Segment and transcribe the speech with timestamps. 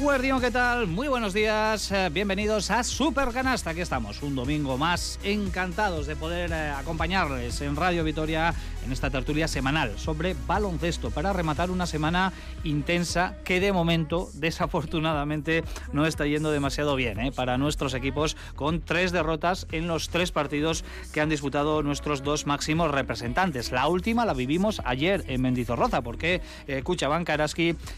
[0.00, 0.86] Guardián, ¿qué tal?
[0.86, 3.70] Muy buenos días, eh, bienvenidos a Super Canasta.
[3.70, 8.54] Aquí estamos, un domingo más, encantados de poder eh, acompañarles en Radio Vitoria
[8.88, 12.32] en esta tertulia semanal sobre baloncesto para rematar una semana
[12.64, 17.30] intensa que de momento, desafortunadamente, no está yendo demasiado bien ¿eh?
[17.30, 22.46] para nuestros equipos con tres derrotas en los tres partidos que han disputado nuestros dos
[22.46, 23.72] máximos representantes.
[23.72, 27.26] La última la vivimos ayer en Mendizorroza porque eh, Kuchaban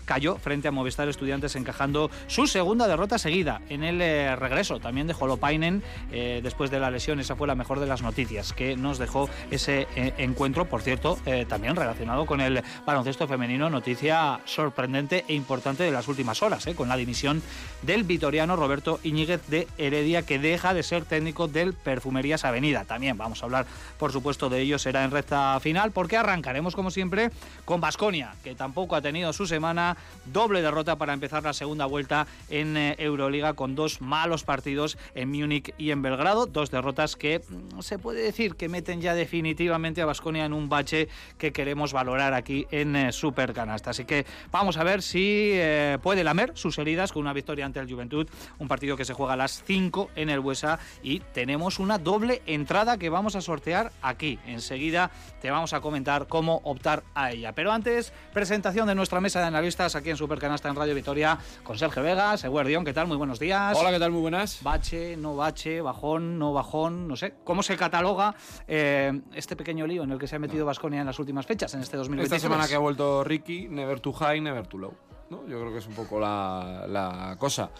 [0.04, 5.06] cayó frente a Movistar Estudiantes encajando su segunda derrota seguida en el eh, regreso también
[5.06, 7.20] de Holopainen eh, después de la lesión.
[7.20, 9.86] Esa fue la mejor de las noticias que nos dejó ese
[10.18, 16.08] encuentro, cierto, eh, también relacionado con el baloncesto femenino, noticia sorprendente e importante de las
[16.08, 17.42] últimas horas, eh, con la dimisión
[17.82, 22.84] del vitoriano Roberto Iñiguez de Heredia, que deja de ser técnico del Perfumerías Avenida.
[22.84, 23.66] También vamos a hablar,
[23.98, 27.30] por supuesto, de ello será en recta final, porque arrancaremos, como siempre,
[27.64, 32.26] con Basconia, que tampoco ha tenido su semana, doble derrota para empezar la segunda vuelta
[32.48, 37.40] en eh, Euroliga con dos malos partidos en Múnich y en Belgrado, dos derrotas que
[37.40, 41.08] mm, se puede decir que meten ya definitivamente a Basconia en un bache
[41.38, 43.90] que queremos valorar aquí en eh, Super Canasta.
[43.90, 47.80] Así que vamos a ver si eh, puede lamer sus heridas con una victoria ante
[47.80, 51.78] el Juventud, un partido que se juega a las 5 en el Buesa y tenemos
[51.78, 54.38] una doble entrada que vamos a sortear aquí.
[54.46, 57.52] Enseguida te vamos a comentar cómo optar a ella.
[57.52, 61.38] Pero antes, presentación de nuestra mesa de analistas aquí en Super Canasta en Radio Vitoria
[61.62, 63.06] con Sergio Vega, Seguer Dion, ¿qué tal?
[63.06, 63.76] Muy buenos días.
[63.78, 64.10] Hola, ¿qué tal?
[64.10, 64.62] Muy buenas.
[64.62, 67.34] Bache, no bache, bajón, no bajón, no sé.
[67.44, 68.34] ¿Cómo se cataloga
[68.66, 71.72] eh, este pequeño lío en el que se ha metido Vasconia en las últimas fechas,
[71.74, 72.36] en este 2023?
[72.36, 74.94] Esta semana que ha vuelto Ricky, never too high, never too low.
[75.30, 75.46] ¿no?
[75.46, 77.70] Yo creo que es un poco la, la cosa.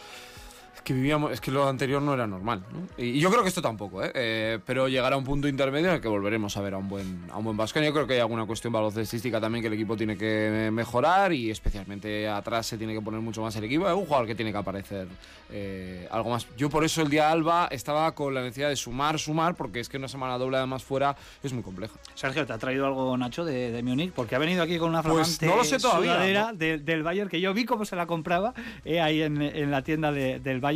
[0.81, 2.63] Es que vivíamos, es que lo anterior no era normal.
[2.73, 2.87] ¿no?
[2.97, 4.11] Y yo creo que esto tampoco, ¿eh?
[4.15, 7.21] Eh, pero llegará un punto intermedio en el que volveremos a ver a un buen
[7.31, 7.91] a un buen Vasconia.
[7.91, 11.51] Yo creo que hay alguna cuestión baloncestística también que el equipo tiene que mejorar y
[11.51, 13.87] especialmente atrás se tiene que poner mucho más el equipo.
[13.89, 15.07] Es un jugador que tiene que aparecer
[15.51, 16.47] eh, algo más.
[16.57, 19.89] Yo por eso el día Alba estaba con la necesidad de sumar, sumar, porque es
[19.91, 21.93] que una semana doble además fuera es muy compleja.
[22.15, 24.13] Sergio, ¿te ha traído algo Nacho de, de Múnich?
[24.13, 27.39] Porque ha venido aquí con una Pues no lo sé todavía, de- del Bayern que
[27.41, 28.55] yo vi cómo se la compraba
[28.87, 30.71] eh, ahí en, en la tienda de- del Bayern.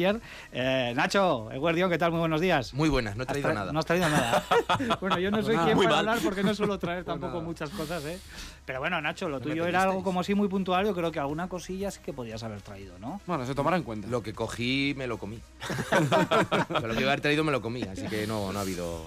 [0.52, 2.10] Eh, Nacho, Eguardión, ¿qué tal?
[2.10, 2.74] Muy buenos días.
[2.74, 3.72] Muy buenas, no he Has traído tra- nada.
[3.72, 4.44] No has traído nada.
[5.00, 5.66] bueno, yo no soy nada.
[5.66, 5.98] quien para mal.
[6.00, 7.44] hablar porque no suelo traer Pues tampoco nada.
[7.44, 8.18] muchas cosas, ¿eh?
[8.66, 10.86] Pero bueno, Nacho, lo No tuyo era algo como así muy puntual.
[10.86, 13.20] Yo creo que alguna cosilla sí que podías haber traído, ¿no?
[13.26, 14.08] Bueno, se tomará en cuenta.
[14.08, 15.40] Lo que cogí me lo comí.
[15.94, 18.58] O sea, lo que iba a haber traído me lo comí, así que no, no
[18.58, 19.02] ha habido.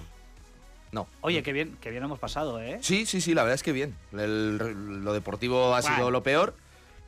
[0.92, 1.06] No.
[1.20, 2.78] Oye, qué bien, qué bien hemos pasado, ¿eh?
[2.80, 3.94] Sí, sí, sí, la verdad es que bien.
[4.12, 4.56] El-
[5.04, 5.96] lo deportivo ha Bueno.
[5.96, 6.54] sido lo peor,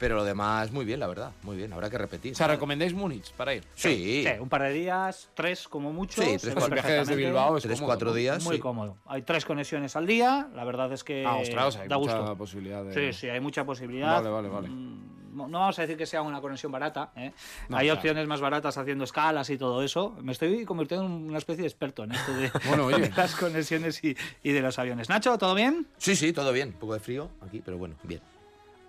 [0.00, 1.30] pero lo demás muy bien, la verdad.
[1.42, 2.32] Muy bien, habrá que repetir.
[2.32, 3.62] O sea, ¿recomendáis Múnich para ir?
[3.76, 6.22] Sí, Sí, un par de días, tres como mucho.
[6.22, 7.26] Sí, tres, cuatro El viaje desde perfectamente.
[7.26, 8.42] Bilbao es tres, cómodo, cuatro días.
[8.44, 8.60] Muy sí.
[8.62, 8.96] cómodo.
[9.06, 10.48] Hay tres conexiones al día.
[10.56, 12.36] La verdad es que Ah, ostras, hay da mucha gusto.
[12.38, 13.12] posibilidad de...
[13.12, 14.14] Sí, sí, hay mucha posibilidad.
[14.16, 14.68] Vale, vale, vale.
[14.70, 17.12] Mm, No no vamos a decir que sea una conexión barata.
[17.14, 17.32] ¿eh?
[17.68, 17.98] No, hay claro.
[17.98, 20.16] opciones más baratas haciendo escalas y todo eso.
[20.22, 22.98] Me estoy convirtiendo en una especie de experto en esto de, Bueno, oye.
[23.08, 25.08] de las conexiones y, y de los aviones.
[25.10, 25.86] Nacho, ¿todo bien?
[25.98, 26.68] Sí, sí, todo bien.
[26.70, 28.20] Un poco de frío aquí, pero bueno, bien.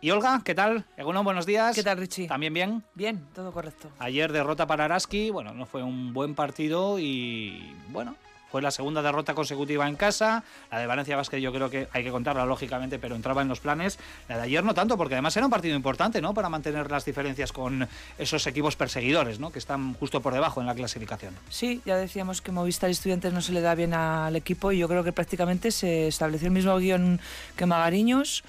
[0.04, 0.42] ¿Y Olga?
[0.44, 0.84] ¿Qué tal?
[0.98, 1.76] Egunon, buenos días.
[1.76, 2.28] ¿Qué tal, Richie?
[2.28, 2.84] ¿También bien?
[2.96, 3.92] Bien, todo correcto.
[4.00, 8.16] Ayer derrota para Araski, bueno, no fue un buen partido y bueno,
[8.52, 10.44] fue la segunda derrota consecutiva en casa.
[10.72, 13.60] La de Valencia Vázquez yo creo que hay que contarla lógicamente, pero entraba en los
[13.60, 14.00] planes.
[14.28, 16.34] La de ayer no tanto, porque además era un partido importante, ¿no?
[16.34, 19.52] Para mantener las diferencias con esos equipos perseguidores, ¿no?
[19.52, 21.36] Que están justo por debajo en la clasificación.
[21.50, 24.80] Sí, ya decíamos que Movistar y Estudiantes no se le da bien al equipo y
[24.80, 27.22] yo creo que prácticamente se estableció el mismo guion
[27.56, 28.44] que Magariños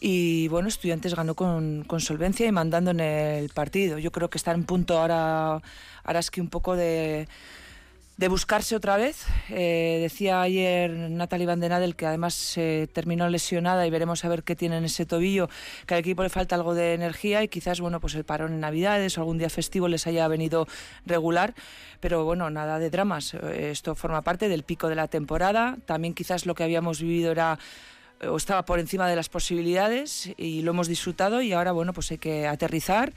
[0.00, 3.98] y bueno, Estudiantes ganó con, con solvencia y mandando en el partido.
[3.98, 5.60] Yo creo que está en punto ahora
[6.04, 7.28] Araski un poco de,
[8.16, 9.26] de buscarse otra vez.
[9.48, 14.28] Eh, decía ayer Natalie Van den Adel que además se terminó lesionada y veremos a
[14.28, 15.48] ver qué tiene en ese tobillo,
[15.86, 18.60] que al equipo le falta algo de energía y quizás bueno pues el parón en
[18.60, 20.66] Navidades o algún día festivo les haya venido
[21.06, 21.54] regular,
[22.00, 23.34] pero bueno, nada de dramas.
[23.34, 25.76] Eh, Esto forma parte del pico de la temporada.
[25.86, 27.58] También quizás lo que habíamos vivido era
[28.26, 32.10] o estaba por encima de las posibilidades y lo hemos disfrutado y ahora bueno pues
[32.10, 33.12] hay que aterrizar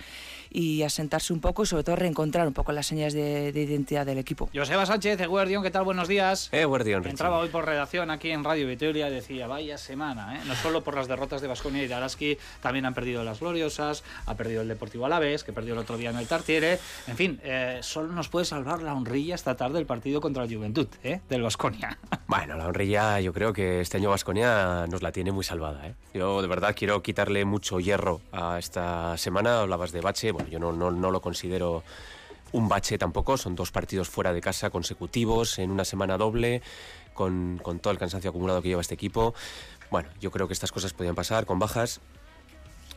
[0.49, 4.05] y asentarse un poco y sobre todo reencontrar un poco las señas de, de identidad
[4.05, 4.49] del equipo.
[4.53, 5.83] Joseba Sánchez, Eguardión, ¿qué tal?
[5.83, 6.49] Buenos días.
[6.51, 10.41] Eh, Guardián, Entraba hoy por redacción aquí en Radio Vitoria y decía, vaya semana, ¿eh?
[10.45, 14.03] no solo por las derrotas de Basconia y de Araski, también han perdido las Gloriosas,
[14.25, 16.79] ha perdido el Deportivo Alavés, que perdió el otro día en el Tartiere.
[17.07, 20.53] En fin, eh, solo nos puede salvar la honrilla esta tarde el partido contra el
[20.53, 21.21] Juventud, ¿eh?
[21.29, 21.97] del Basconia.
[22.27, 25.87] Bueno, la honrilla yo creo que este año Vasconia nos la tiene muy salvada.
[25.87, 25.95] ¿eh?
[26.13, 29.61] Yo de verdad quiero quitarle mucho hierro a esta semana.
[29.61, 31.83] Hablabas de bache, bueno, yo no, no, no lo considero
[32.51, 33.37] un bache tampoco.
[33.37, 36.61] Son dos partidos fuera de casa consecutivos en una semana doble,
[37.13, 39.33] con, con todo el cansancio acumulado que lleva este equipo.
[39.89, 42.01] Bueno, yo creo que estas cosas podían pasar con bajas.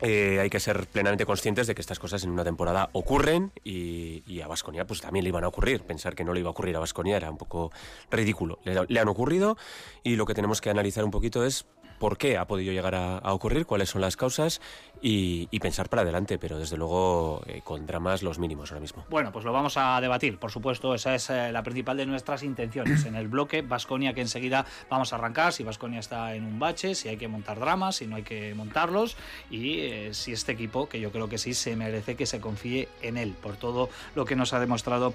[0.01, 4.41] eh, hay que ser plenamente conscientes de que estas cosas en una temporada ocurren y,
[4.41, 5.83] a Vasconia pues también le iban a ocurrir.
[5.83, 7.73] Pensar que no le iba a ocurrir a Vasconia era un poco
[8.11, 8.59] ridículo.
[8.65, 9.57] le, han ocurrido
[10.03, 11.67] y lo que tenemos que analizar un poquito es
[12.05, 14.61] por qué ha podido llegar a, ocurrir, cuáles son las causas
[15.07, 19.05] y, pensar para adelante, pero desde luego eh, con dramas los mínimos ahora mismo.
[19.11, 22.43] Bueno, pues lo vamos a debatir, por supuesto, esa es eh, la principal de nuestras
[22.43, 23.05] intenciones.
[23.05, 26.95] En el bloque, Vasconia, que enseguida vamos a arrancar, si Vasconia está en un bache,
[26.95, 29.19] si hay que montar dramas, si no hay que montarlos
[29.51, 32.89] y eh, si este equipo, que yo creo que sí, se merece que se confíe
[33.03, 35.13] en él, por todo lo que nos ha demostrado,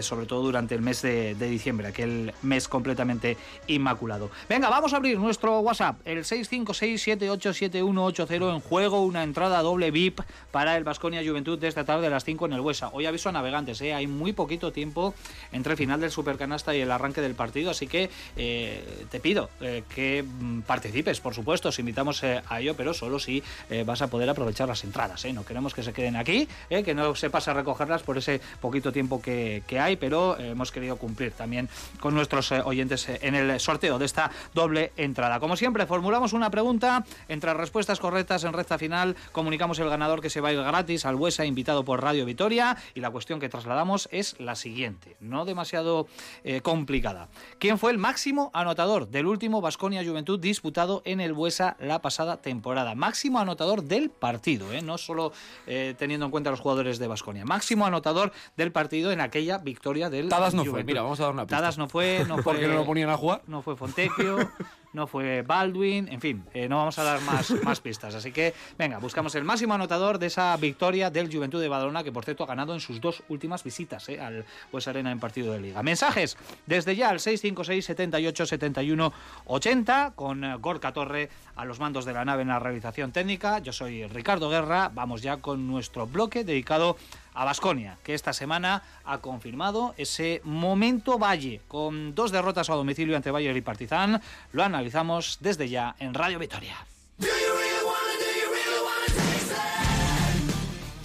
[0.00, 4.30] sobre todo durante el mes de, de diciembre, aquel mes completamente inmaculado.
[4.48, 10.20] Venga, vamos a abrir nuestro WhatsApp el 656787180 en juego una entrada doble VIP
[10.50, 12.90] para el Vasconia Juventud de esta tarde a las 5 en el Huesa.
[12.92, 13.94] Hoy aviso a navegantes, ¿eh?
[13.94, 15.14] hay muy poquito tiempo
[15.52, 19.84] entre final del Supercanasta y el arranque del partido, así que eh, te pido eh,
[19.94, 23.42] que mm, participes, por supuesto, os invitamos a ello, pero solo si
[23.86, 25.24] vas a poder aprovechar las entradas.
[25.32, 28.92] No queremos que se queden aquí, que no se pase a recogerlas por ese poquito
[28.92, 31.68] tiempo que, que hay, pero hemos querido cumplir también
[32.00, 35.40] con nuestros oyentes en el sorteo de esta doble entrada.
[35.40, 40.30] Como siempre, formulamos una pregunta, entre respuestas correctas en recta final comunicamos el ganador que
[40.30, 43.48] se va a ir gratis al Buesa, invitado por Radio Vitoria, y la cuestión que
[43.48, 46.06] trasladamos es la siguiente, no demasiado
[46.44, 47.28] eh, complicada.
[47.58, 52.40] ¿Quién fue el máximo anotador del último Vasconia Juventud disputado en el Buesa la pasada
[52.40, 52.94] temporada?
[52.94, 54.82] Máximo anotador del partido, ¿eh?
[54.82, 55.32] no solo
[55.66, 60.10] eh, teniendo en cuenta los jugadores de Vasconia, máximo anotador del partido en aquella victoria
[60.10, 61.56] del Tadas no fue, mira, vamos a dar una pista.
[61.58, 62.52] Tadas no fue, no fue...
[62.52, 63.42] ¿Por qué no lo ponían a jugar?
[63.46, 64.38] No fue Fontecchio,
[64.92, 68.14] no fue Baldwin, en fin, eh, no vamos a dar más, más pistas.
[68.14, 72.12] Así que, venga, buscamos el máximo anotador de esa victoria del Juventud de Badalona, que
[72.12, 75.52] por cierto ha ganado en sus dos últimas visitas eh, al Pues Arena en partido
[75.52, 75.82] de liga.
[75.82, 76.36] Mensajes
[76.66, 79.12] desde ya al 656 78 71
[79.46, 83.58] 80 con eh, Gorka Torre a los mandos de la nave en la realización técnica.
[83.58, 84.90] Yo soy Ricardo Guerra.
[84.92, 91.18] Vamos ya con nuestro bloque dedicado a Basconia, que esta semana ha confirmado ese momento
[91.18, 94.20] Valle, con dos derrotas a domicilio ante Bayern y Partizan.
[94.52, 96.76] Lo analizamos desde ya en Radio Victoria.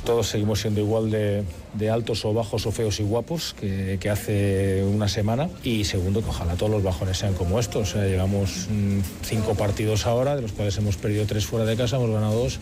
[0.07, 5.09] Todos seguimos siendo igual de, altos o bajos o feos y guapos que, hace una
[5.09, 5.49] semana.
[5.65, 7.93] Y segundo, que ojalá todos los bajones sean como estos.
[7.93, 12.09] llevamos mm, cinco partidos ahora, de los cuales hemos perdido tres fuera de casa, hemos
[12.09, 12.57] ganado dos.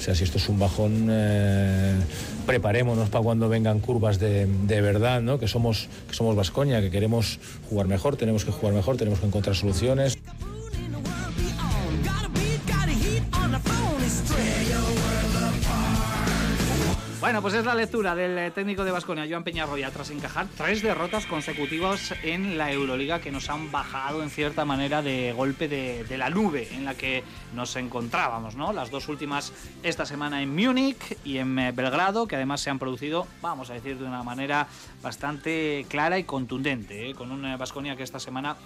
[0.00, 1.94] O sea, si esto es un bajón, eh,
[2.44, 5.38] preparémonos para cuando vengan curvas de, verdad, ¿no?
[5.38, 7.38] que somos que somos Vascoña, que queremos
[7.68, 10.18] jugar mejor, tenemos que jugar mejor, tenemos que encontrar soluciones.
[17.20, 20.80] Bueno, pues es la lectura del eh, técnico de Vasconia, Joan Peñarroya, tras encajar tres
[20.80, 26.16] derrotas consecutivas en la Euroliga que nos han bajado en cierta manera de golpe de,
[26.16, 27.22] la nube en la que
[27.54, 28.72] nos encontrábamos, ¿no?
[28.72, 29.52] Las dos últimas
[29.82, 33.74] esta semana en Múnich y en eh, Belgrado, que además se han producido, vamos a
[33.74, 34.66] decir, de una manera
[35.02, 37.14] bastante clara y contundente, ¿eh?
[37.14, 38.56] con un Vasconia que esta semana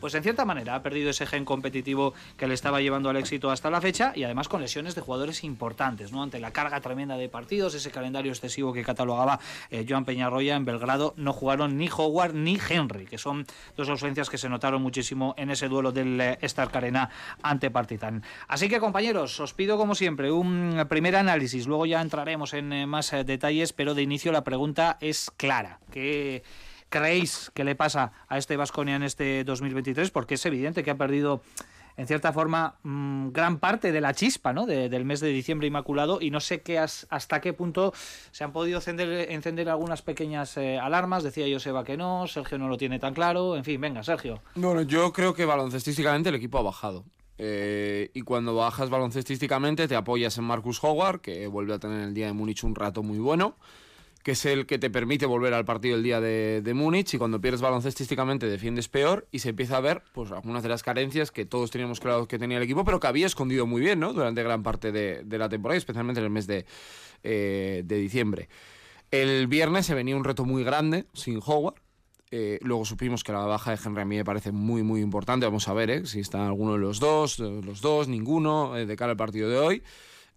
[0.00, 3.50] pues en cierta manera ha perdido ese gen competitivo que le estaba llevando al éxito
[3.50, 6.22] hasta la fecha y además con lesiones de jugadores importantes, ¿no?
[6.22, 10.64] Ante la carga tremenda de partidos, ese calendario excesivo que catalogaba eh, Joan Peñarroya en
[10.64, 13.46] Belgrado, no jugaron ni Howard ni Henry, que son
[13.76, 17.10] dos ausencias que se notaron muchísimo en ese duelo del eh, Stark Arena
[17.42, 18.22] ante Partizan.
[18.48, 22.86] Así que compañeros, os pido como siempre un primer análisis, luego ya entraremos en eh,
[22.86, 26.42] más detalles, pero de inicio la pregunta es clara, que
[26.94, 30.12] creéis que le pasa a este Vasconia en este 2023?
[30.12, 31.42] Porque es evidente que ha perdido
[31.96, 34.66] en cierta forma, mm, gran parte de la chispa ¿no?
[34.66, 37.92] del mes de diciembre inmaculado y no sé qué hasta qué punto
[38.30, 41.24] se han podido encender, encender algunas pequeñas eh, alarmas.
[41.24, 43.56] Decía Joseba que no, Sergio no lo tiene tan claro.
[43.56, 44.40] En fin, venga, Sergio.
[44.54, 47.04] Bueno, yo creo que baloncestísticamente el equipo ha bajado.
[47.38, 52.14] Eh, y cuando bajas baloncestísticamente te apoyas en Marcus Howard, que vuelve a tener el
[52.14, 53.56] día de Múnich un rato muy bueno
[54.24, 57.42] que es el que te permite volver al partido el día de, Múnich y cuando
[57.42, 61.44] pierdes baloncestísticamente defiendes peor y se empieza a ver pues algunas de las carencias que
[61.44, 64.14] todos teníamos claro que tenía el equipo, pero que había escondido muy bien ¿no?
[64.14, 66.64] durante gran parte de, la temporada, especialmente en el mes de,
[67.22, 68.48] eh, de, diciembre.
[69.10, 71.74] El viernes se venía un reto muy grande sin Howard.
[72.30, 75.44] Eh, luego supimos que la baja de Henry a mí me parece muy, muy importante.
[75.44, 76.06] Vamos a ver ¿eh?
[76.06, 79.82] si está alguno de los dos, los dos, ninguno, de cara al partido de hoy.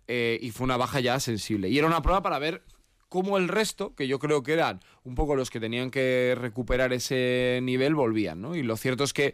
[0.10, 1.70] y fue una baja ya sensible.
[1.70, 2.64] Y era una prueba para ver
[3.10, 6.94] como el resto, que yo creo que eran un poco los que tenían que recuperar
[6.94, 8.56] ese nivel, volvían, ¿no?
[8.56, 9.34] Y lo cierto es que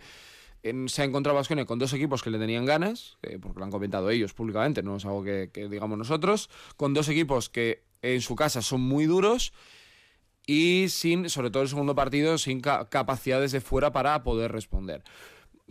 [0.85, 4.09] se ha encontrado Vasconia con dos equipos que le tenían ganas, porque lo han comentado
[4.09, 8.61] ellos públicamente, no es algo que, digamos nosotros, con dos equipos que en su casa
[8.61, 9.51] son muy duros
[10.45, 15.03] y sin, sobre todo el segundo partido, sin capacidades de fuera para poder responder.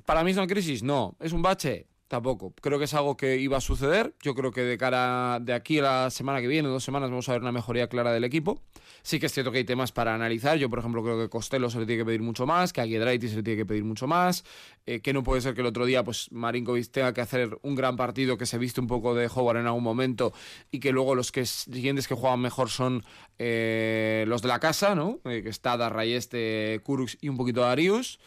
[0.04, 0.82] ¿Para mí es una crisis?
[0.82, 1.16] No.
[1.20, 1.86] ¿Es un bache?
[2.12, 2.52] Tampoco.
[2.60, 4.14] Creo que es algo que iba a suceder.
[4.20, 7.26] Yo creo que de cara de aquí a la semana que viene, dos semanas, vamos
[7.30, 8.60] a ver una mejoría clara del equipo.
[9.00, 10.58] Sí que es cierto que hay temas para analizar.
[10.58, 12.84] Yo, por ejemplo, creo que Costello se le tiene que pedir mucho más, que a
[12.84, 14.44] Giedraitis se le tiene que pedir mucho más,
[14.84, 17.74] eh, que no puede ser que el otro día pues Marinkovic tenga que hacer un
[17.76, 20.34] gran partido que se viste un poco de Howard en algún momento
[20.70, 23.04] y que luego los que siguientes que juegan mejor son
[23.38, 25.18] eh, los de la casa, ¿no?
[25.24, 28.18] Eh, que está Darrayeste, Kurux y un poquito de Arius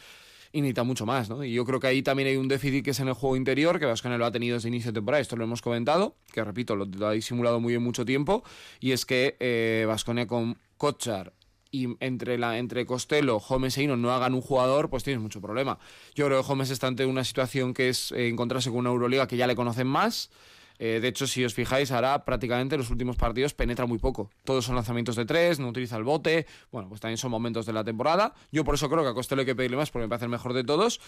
[0.55, 1.43] y necesita mucho más, ¿no?
[1.43, 3.77] Y yo creo que ahí también hay un déficit que es en el juego interior,
[3.77, 6.77] que Vasconia lo ha tenido desde inicio de temporada, esto lo hemos comentado, que repito,
[6.77, 8.41] lo, ha disimulado muy bien mucho tiempo,
[8.79, 11.33] y es que Vasconia con Kochar
[11.71, 15.41] y entre, la, entre Costello, Gómez e Ino no hagan un jugador, pues tienes mucho
[15.41, 15.77] problema.
[16.15, 19.27] Yo creo que Gómez está ante una situación que es eh, encontrarse con una Euroliga
[19.27, 20.29] que ya le conocen más.
[20.77, 24.29] Eh, de hecho, si os fijáis, ahora prácticamente los últimos partidos penetra muy poco.
[24.43, 26.45] Todos son lanzamientos de tres, no utiliza el bote.
[26.71, 28.33] Bueno, pues también son momentos de la temporada.
[28.51, 30.31] Yo por eso creo que a Costello hay que pedirle más porque me parece el
[30.31, 30.99] mejor de todos.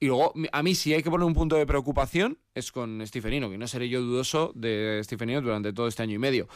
[0.00, 3.48] Y luego, a mí si hay que poner un punto de preocupación es con Stephenino,
[3.48, 6.48] que no seré yo dudoso de Stephenino durante todo este año y medio.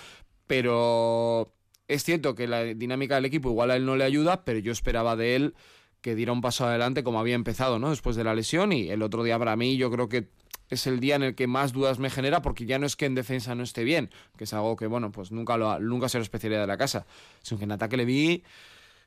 [0.46, 1.54] Pero
[1.86, 4.72] es cierto que la dinámica del equipo igual a él no le ayuda, pero yo
[4.72, 5.54] esperaba de él
[6.00, 7.90] que diera un paso adelante como había empezado, ¿no?
[7.90, 10.28] Después de la lesión y el otro día para mí yo creo que
[10.70, 13.06] es el día en el que más dudas me genera porque ya no es que
[13.06, 16.22] en defensa no esté bien, que es algo que, bueno, pues nunca, lo, nunca será
[16.22, 17.06] especialidad de la casa,
[17.42, 18.44] sino que en ataque le vi,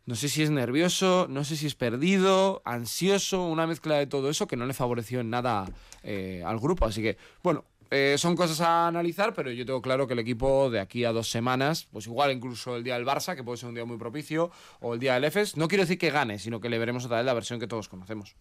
[0.05, 4.29] no sé si es nervioso, no sé si es perdido, ansioso, una mezcla de todo
[4.29, 5.65] eso que no le favoreció en nada
[6.03, 6.85] eh, al grupo.
[6.85, 10.69] Así que, bueno, eh, son cosas a analizar, pero yo tengo claro que el equipo
[10.69, 13.69] de aquí a dos semanas, pues igual incluso el día del Barça, que puede ser
[13.69, 14.49] un día muy propicio,
[14.79, 17.17] o el día del EFES, no quiero decir que gane, sino que le veremos otra
[17.17, 18.35] vez la versión que todos conocemos.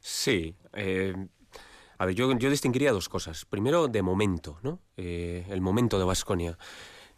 [0.00, 0.54] Sí.
[0.72, 1.14] Eh,
[1.98, 3.44] a ver, yo, yo, distinguiría dos cosas.
[3.44, 4.80] Primero, de momento, ¿no?
[4.96, 6.58] Eh, el momento de Basconia.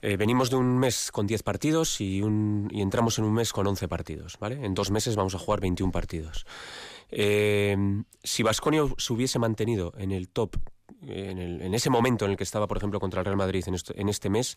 [0.03, 3.67] venimos de un mes con 10 partidos y, un, y entramos en un mes con
[3.67, 4.65] 11 partidos, ¿vale?
[4.65, 6.47] En dos meses vamos a jugar 21 partidos.
[7.11, 10.57] si Basconia se hubiese mantenido en el top
[11.03, 14.31] en, ese momento en el que estaba, por ejemplo, contra el Real Madrid en, este
[14.31, 14.57] mes,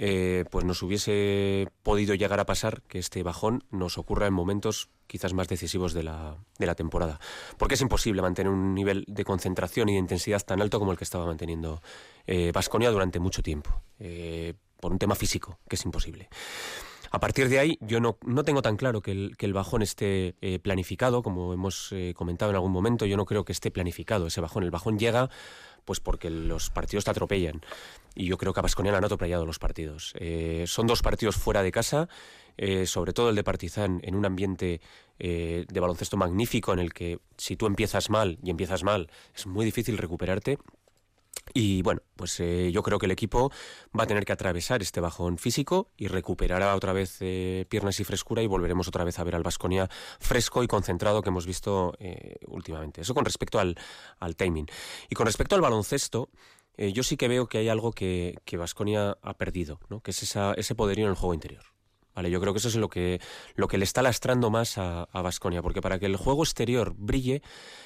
[0.00, 4.90] eh, pues nos hubiese podido llegar a pasar que este bajón nos ocurra en momentos
[5.08, 7.18] quizás más decisivos de la, de la temporada.
[7.56, 10.98] Porque es imposible mantener un nivel de concentración y de intensidad tan alto como el
[10.98, 11.82] que estaba manteniendo
[12.54, 13.82] Vasconia eh, durante mucho tiempo.
[13.98, 16.28] Eh, por un tema físico, que es imposible.
[17.10, 19.82] A partir de ahí, yo no, no tengo tan claro que el, que el bajón
[19.82, 24.40] esté planificado, como hemos comentado en algún momento, yo no creo que esté planificado ese
[24.40, 24.62] bajón.
[24.62, 25.30] El bajón llega
[25.88, 27.62] pues porque los partidos te atropellan.
[28.14, 30.12] Y yo creo que a Basconia han atropellado los partidos.
[30.18, 32.10] Eh, son dos partidos fuera de casa,
[32.84, 34.82] sobre todo el de Partizan, en un ambiente
[35.18, 39.64] de baloncesto magnífico en el que si tú empiezas mal y empiezas mal, es muy
[39.64, 40.58] difícil recuperarte.
[41.54, 43.50] Y bueno, pues eh, yo creo que el equipo
[43.98, 48.04] va a tener que atravesar este bajón físico y recuperará otra vez eh, piernas y
[48.04, 49.88] frescura y volveremos otra vez a ver al Vasconia
[50.20, 53.00] fresco y concentrado que hemos visto eh, últimamente.
[53.00, 53.76] Eso con respecto al,
[54.18, 54.66] al, timing.
[55.08, 56.30] Y con respecto al baloncesto,
[56.76, 60.00] yo sí que veo que hay algo que Vasconia ha perdido, ¿no?
[60.00, 61.64] que es esa, ese poderío en el juego interior.
[62.26, 63.20] Yo creo que eso es lo que,
[63.54, 67.42] lo que le está lastrando más a Vasconia, porque para que el juego exterior brille,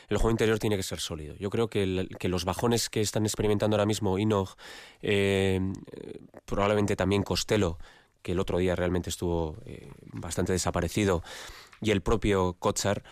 [0.09, 1.35] el juego interior tiene que ser sólido.
[1.37, 4.57] Yo creo que, los bajones que están experimentando ahora mismo Inog,
[5.01, 5.61] eh,
[6.45, 7.79] probablemente también Costello,
[8.23, 11.23] que el otro día realmente estuvo eh, bastante desaparecido,
[11.81, 13.03] y el propio Kotsar,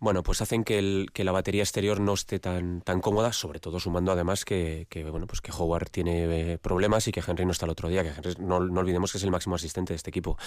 [0.00, 3.58] bueno, pues hacen que, el, que la batería exterior no esté tan, tan cómoda, sobre
[3.58, 7.44] todo sumando además que, que bueno, pues que Howard tiene eh, problemas y que Henry
[7.44, 10.10] no está el otro día, que no, olvidemos que es el máximo asistente de este
[10.10, 10.38] equipo.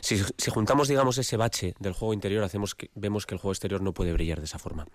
[0.00, 0.18] Si,
[0.50, 3.92] juntamos, digamos, ese bache del juego interior, hacemos que, vemos que el juego exterior no
[3.92, 4.86] puede brillar de esa forma.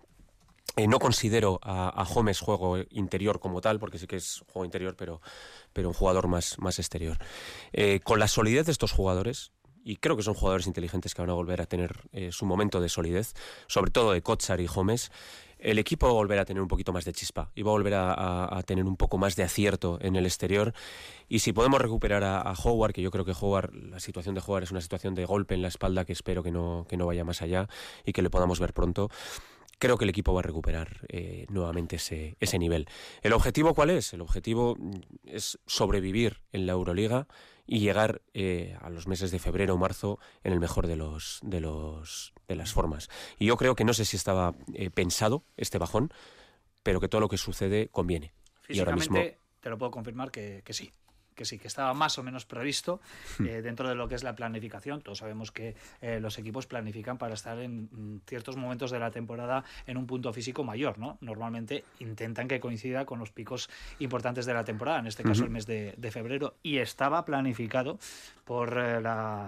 [0.76, 4.96] Eh, no considero a, a juego interior como tal, porque sí que es juego interior,
[4.98, 5.22] pero,
[5.72, 7.20] pero un jugador más, más exterior.
[7.74, 9.53] Eh, con la solidez de estos jugadores,
[9.84, 12.80] y creo que son jugadores inteligentes que van a volver a tener eh, su momento
[12.80, 13.34] de solidez,
[13.68, 15.12] sobre todo de Kotsar y Gómez,
[15.64, 17.74] el equipo va a volver a tener un poquito más de chispa y va a
[17.74, 20.74] volver a, tener un poco más de acierto en el exterior.
[21.30, 24.64] Y si podemos recuperar a, Howard, que yo creo que Howard, la situación de Howard
[24.64, 27.24] es una situación de golpe en la espalda que espero que no, que no vaya
[27.24, 27.70] más allá
[28.06, 29.10] y que le podamos ver pronto,
[29.80, 32.88] creo que el equipo va a recuperar eh, nuevamente ese, ese nivel.
[33.22, 34.14] ¿El objetivo cuál es?
[34.14, 34.78] El objetivo
[35.26, 37.28] es sobrevivir en la Euroliga
[37.66, 41.40] y llegar eh, a los meses de febrero o marzo en el mejor de los
[41.44, 43.10] de los de las formas.
[43.40, 46.12] Y yo creo que no sé si estaba eh, pensado este bajón,
[46.84, 48.34] pero que todo lo que sucede conviene.
[48.62, 50.92] Físicamente, y ahora mismo te lo puedo confirmar que, que sí
[51.34, 53.00] que sí, que estaba más o menos previsto
[53.40, 55.02] eh, dentro de lo que es la planificación.
[55.02, 59.12] Todos sabemos que eh, los equipos planifican para estar en mm, ciertos momentos de la
[59.12, 61.18] temporada en un punto físico mayor, ¿no?
[61.22, 65.50] Normalmente intentan que coincida con los picos importantes de la temporada, en este caso el
[65.50, 67.98] mes de, febrero, y estaba planificado
[68.46, 69.02] por eh,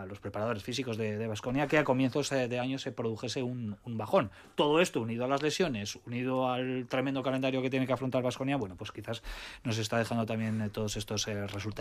[0.07, 4.31] los preparadores físicos de Vasconia que a comienzos de año se produjese un, un, bajón.
[4.55, 8.57] Todo esto unido a las lesiones, unido al tremendo calendario que tiene que afrontar Vasconia,
[8.57, 9.21] bueno, pues quizás
[9.63, 11.74] nos está dejando también todos estos resultados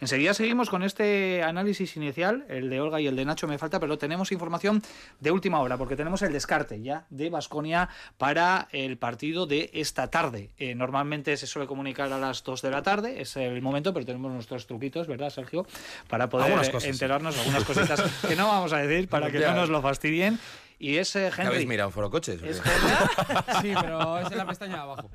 [0.00, 3.80] Enseguida seguimos con este análisis inicial, el de Olga y el de Nacho me falta,
[3.80, 4.82] pero tenemos información
[5.20, 10.10] de última hora, porque tenemos el descarte ya de Basconia para el partido de esta
[10.10, 10.50] tarde.
[10.58, 14.04] Eh, normalmente se suele comunicar a las 2 de la tarde, es el momento, pero
[14.04, 15.66] tenemos nuestros truquitos, ¿verdad, Sergio?
[16.08, 16.52] Para poder
[16.84, 20.38] enterarnos de algunas cositas que no vamos a decir para que no nos lo fastidien.
[20.78, 21.46] Y ese Henry.
[21.46, 22.40] ¿Habéis mirado Foro Coches?
[23.60, 25.10] sí, pero es en la pestaña de abajo.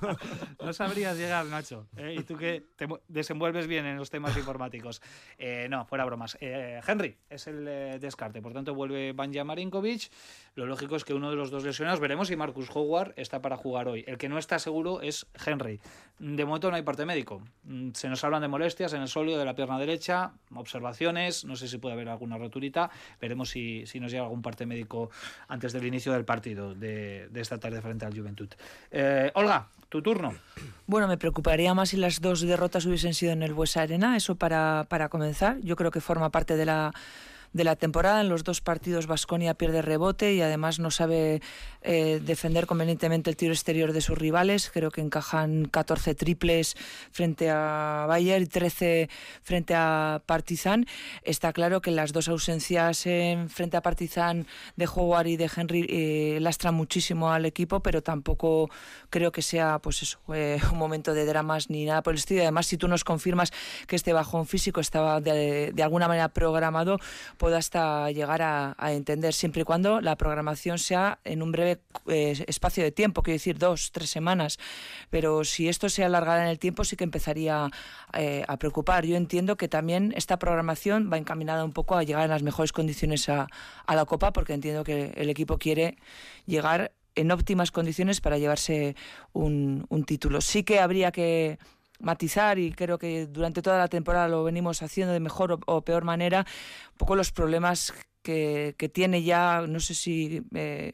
[0.64, 1.88] no sabrías llegar, Nacho.
[1.96, 2.14] ¿eh?
[2.18, 5.02] Y tú que te desenvuelves bien en los temas informáticos.
[5.36, 6.38] Eh, no, fuera bromas.
[6.40, 7.64] Eh, Henry es el
[8.00, 8.40] descarte.
[8.40, 10.10] Por tanto, vuelve Banja Marinkovic.
[10.54, 13.56] Lo lógico es que uno de los dos lesionados, veremos si Marcus Howard está para
[13.56, 14.04] jugar hoy.
[14.06, 15.80] El que no está seguro es Henry.
[16.20, 17.42] De momento no hay parte médico.
[17.64, 21.44] Mm, se nos hablan de molestias en el sóleo de la pierna derecha, observaciones.
[21.44, 22.90] No sé si puede haber alguna roturita.
[23.20, 24.99] Veremos si, si nos llega algún parte médico
[25.48, 28.48] antes del inicio del partido de, esta tarde frente al Juventud.
[28.90, 30.34] Eh, Olga, tu turno.
[30.86, 34.34] Bueno, me preocuparía más si las dos derrotas hubiesen sido en el Buesa Arena, eso
[34.34, 35.58] para, para comenzar.
[35.62, 36.92] Yo creo que forma parte de la
[37.52, 38.20] de la temporada.
[38.20, 41.42] En los dos partidos Vasconia pierde rebote y además no sabe
[41.82, 44.70] eh, defender convenientemente el tiro exterior de sus rivales.
[44.72, 46.76] Creo que encajan 14 triples
[47.10, 49.08] frente a Bayern y 13
[49.42, 50.86] frente a Partizan.
[51.22, 55.86] Está claro que las dos ausencias en frente a Partizan de Howard y de Henry
[55.88, 58.70] eh, lastran muchísimo al equipo, pero tampoco
[59.10, 62.42] creo que sea pues eso, eh, un momento de dramas ni nada por el estilo.
[62.42, 63.52] Además, si tú nos confirmas
[63.86, 66.98] que este bajón físico estaba de alguna manera programado,
[67.40, 72.44] pueda hasta llegar a, entender, siempre y cuando la programación sea en un breve eh,
[72.46, 74.58] espacio de tiempo, quiero decir dos, tres semanas.
[75.08, 77.70] Pero si esto se alargara en el tiempo, sí que empezaría
[78.12, 79.06] eh, a preocupar.
[79.06, 82.72] Yo entiendo que también esta programación va encaminada un poco a llegar en las mejores
[82.72, 83.48] condiciones a,
[83.88, 85.96] la Copa, porque entiendo que el equipo quiere
[86.44, 88.96] llegar en óptimas condiciones para llevarse
[89.32, 90.42] un título.
[90.42, 91.58] Sí que habría que
[92.00, 96.04] matizar y creo que durante toda la temporada lo venimos haciendo de mejor o, peor
[96.04, 96.46] manera,
[96.92, 100.42] un poco los problemas que, tiene ya, no sé si...
[100.54, 100.92] Eh,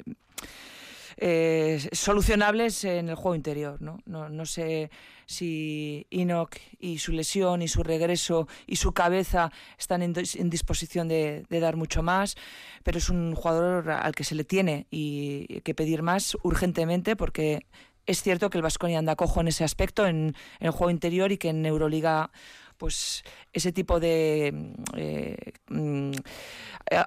[1.18, 3.80] eh, solucionables en el juego interior.
[3.80, 3.98] ¿no?
[4.04, 4.90] No, sé
[5.24, 11.44] si Enoch y su lesión y su regreso y su cabeza están en, disposición de,
[11.48, 12.36] de, dar mucho más,
[12.82, 17.64] pero es un jugador al que se le tiene y que pedir más urgentemente porque
[18.06, 21.38] es cierto que el Vasconia anda cojo en ese aspecto, en, el juego interior, y
[21.38, 22.30] que en Euroliga
[22.78, 26.12] pues ese tipo de eh, mm,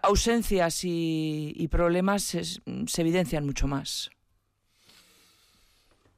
[0.02, 4.10] ausencias y, problemas se evidencian mucho más.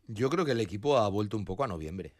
[0.07, 2.13] Yo creo que el equipo ha vuelto un poco a noviembre,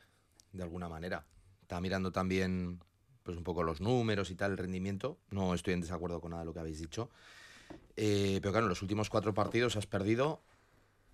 [0.52, 1.26] de alguna manera.
[1.62, 2.80] Está mirando también
[3.24, 5.18] pues un poco los números y tal, el rendimiento.
[5.30, 7.10] No estoy en desacuerdo con nada de lo que habéis dicho.
[7.96, 10.42] Eh, pero claro, en los últimos cuatro partidos has perdido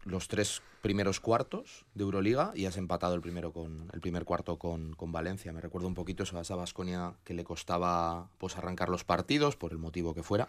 [0.08, 4.58] los tres primeros cuartos de Euroliga y has empatado el primero con el primer cuarto
[4.58, 5.52] con, Valencia.
[5.54, 9.56] Me recuerdo un poquito eso a esa Basconia que le costaba pues arrancar los partidos
[9.56, 10.48] por el motivo que fuera.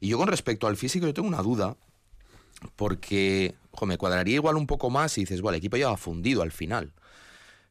[0.00, 1.76] Y yo con respecto al físico yo tengo una duda
[2.76, 3.54] porque
[3.86, 6.52] me cuadraría igual un poco más y dices, bueno, el equipo ya ha fundido al
[6.52, 6.92] final.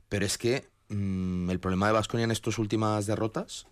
[0.10, 3.68] Pero es que mm, el problema de Basconia en estas últimas derrotas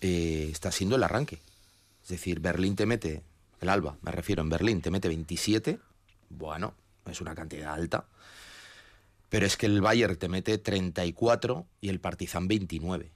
[0.00, 1.40] eh, está siendo el arranque.
[2.02, 3.22] Es decir, Berlín te mete,
[3.60, 5.78] el Alba, me refiero, en Berlín te mete 27
[6.30, 8.06] bueno, es una cantidad alta.
[9.28, 13.12] Pero es que el Bayern te mete 34 y el Partizan 29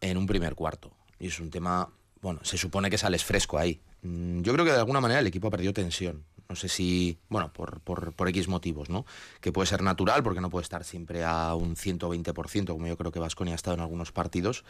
[0.00, 0.92] en un primer cuarto.
[1.18, 3.80] Y es un tema, bueno, se supone que sales fresco ahí.
[4.02, 6.24] Mm, yo creo que de alguna manera el equipo ha perdido tensión.
[6.48, 9.04] No sé si, bueno, por, por, por X motivos, ¿no?
[9.40, 13.10] Que puede ser natural porque no puede estar siempre a un 120%, como yo creo
[13.10, 14.64] que Vasconia ha estado en algunos partidos.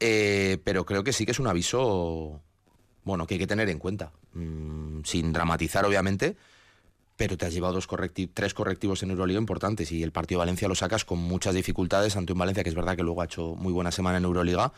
[0.00, 2.42] Eh, pero creo que sí que es un aviso,
[3.04, 4.12] bueno, que hay que tener en cuenta.
[4.34, 6.36] Mm, sin dramatizar, obviamente,
[7.18, 7.88] pero te has llevado dos
[8.32, 12.16] tres correctivos en Euroliga importantes y el partido de Valencia lo sacas con muchas dificultades
[12.16, 14.72] ante un Valencia que es verdad que luego ha hecho muy buena semana en Euroliga,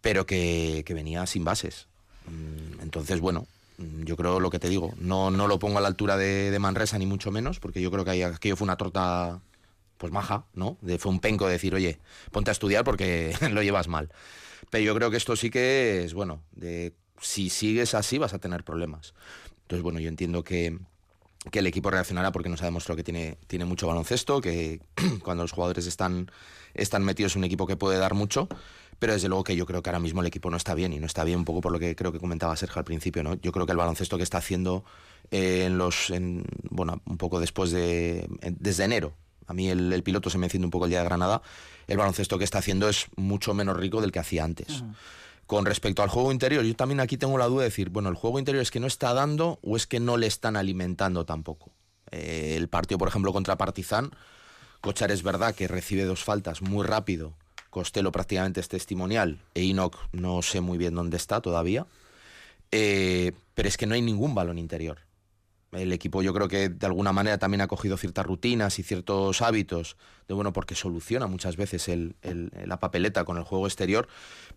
[0.00, 1.86] pero que, venía sin bases.
[2.26, 3.46] Mm, entonces, bueno,
[3.78, 6.58] mm, yo creo lo que te digo, no, no lo pongo a la altura de,
[6.58, 9.40] Manresa ni mucho menos, porque yo creo que aquello fue una torta
[9.96, 10.76] pues maja, ¿no?
[10.80, 12.00] De, fue un penco de decir, oye,
[12.32, 14.10] ponte a estudiar porque lo llevas mal.
[14.70, 16.42] Pero yo creo que esto sí que es, bueno,
[17.20, 19.14] si sigues así vas a tener problemas.
[19.62, 20.76] Entonces, bueno, yo entiendo que,
[21.50, 24.80] que el equipo reaccionará porque nos ha demostrado que tiene, tiene mucho baloncesto, que
[25.24, 26.30] cuando los jugadores están,
[26.74, 28.48] están metidos en un equipo que puede dar mucho,
[28.98, 31.00] pero desde luego que yo creo que ahora mismo el equipo no está bien y
[31.00, 33.34] no está bien un poco por lo que creo que comentaba Sergio al principio, ¿no?
[33.34, 34.84] Yo creo que el baloncesto que está haciendo
[35.30, 39.14] eh, en los, en, bueno, un poco después de, desde enero,
[39.46, 41.42] a mí el, piloto se me enciende un poco el día de Granada,
[41.88, 44.84] el baloncesto que está haciendo es mucho menos rico del que hacía antes.
[45.50, 48.14] Con respecto al juego interior, yo también aquí tengo la duda de decir, bueno, el
[48.14, 51.72] juego interior es que no está dando o es que no le están alimentando tampoco.
[52.12, 54.12] Eh, el partido, por ejemplo, contra Partizan,
[54.80, 57.34] Cochar es verdad que recibe dos faltas muy rápido,
[57.68, 61.84] Costello prácticamente es testimonial e Enoch no sé muy bien dónde está todavía,
[62.70, 64.98] eh, pero es que no hay ningún balón interior.
[65.72, 69.40] El equipo yo creo que de alguna manera también ha cogido ciertas rutinas y ciertos
[69.40, 72.16] hábitos, de bueno, porque soluciona muchas veces el,
[72.64, 74.08] la papeleta con el juego exterior,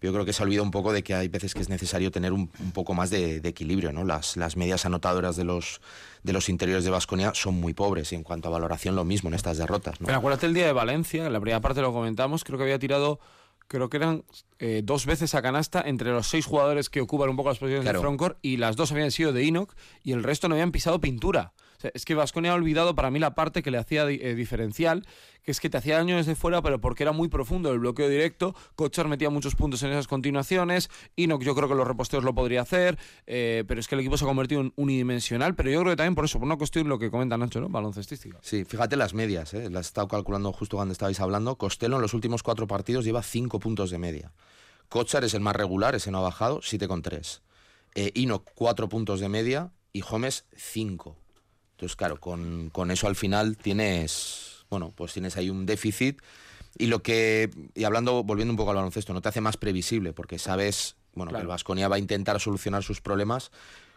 [0.01, 2.09] yo creo que se ha olvidado un poco de que hay veces que es necesario
[2.09, 4.03] tener un, poco más de, de, equilibrio, ¿no?
[4.03, 5.81] Las, las medias anotadoras de los,
[6.23, 9.29] de los interiores de Vasconia son muy pobres y en cuanto a valoración lo mismo
[9.29, 10.01] en estas derrotas.
[10.01, 10.07] ¿no?
[10.07, 12.79] Pero acuérdate el día de Valencia, en la primera parte lo comentamos, creo que había
[12.79, 13.19] tirado
[13.67, 14.23] creo que eran
[14.59, 17.83] eh, dos veces a canasta entre los seis jugadores que ocupan un poco las posiciones
[17.83, 17.99] claro.
[17.99, 19.73] de frontcourt y las dos habían sido de Enoch
[20.03, 21.53] y el resto no habían pisado pintura.
[21.93, 25.05] Es que Vasconia ha olvidado para mí la parte que le hacía eh, diferencial,
[25.43, 28.09] que es que te hacía daño desde fuera, pero porque era muy profundo el bloqueo
[28.09, 28.55] directo.
[28.75, 30.89] Kochar metía muchos puntos en esas continuaciones.
[31.17, 34.17] Enoch yo creo que los reposteos lo podría hacer, eh, pero es que el equipo
[34.17, 35.55] se ha convertido en unidimensional.
[35.55, 37.69] Pero yo creo que también por eso, por una cuestión lo que comenta Nacho, ¿no?
[37.69, 38.37] Baloncestística.
[38.41, 39.69] Sí, fíjate las medias, ¿eh?
[39.69, 41.57] las he estado calculando justo cuando estabais hablando.
[41.57, 44.31] Costello en los últimos cuatro partidos lleva cinco puntos de media.
[44.89, 47.41] Kochar es el más regular, ese no ha bajado, 7,3.
[47.95, 51.17] Eh, Enoch, 4 puntos de media y Homes, 5.
[51.83, 56.21] Entonces, claro, con, con, eso al final tienes, bueno, pues tienes ahí un déficit.
[56.77, 60.13] Y lo que, y hablando, volviendo un poco al baloncesto, no te hace más previsible,
[60.13, 61.41] porque sabes, bueno, claro.
[61.41, 63.51] que el Vasconia va a intentar solucionar sus problemas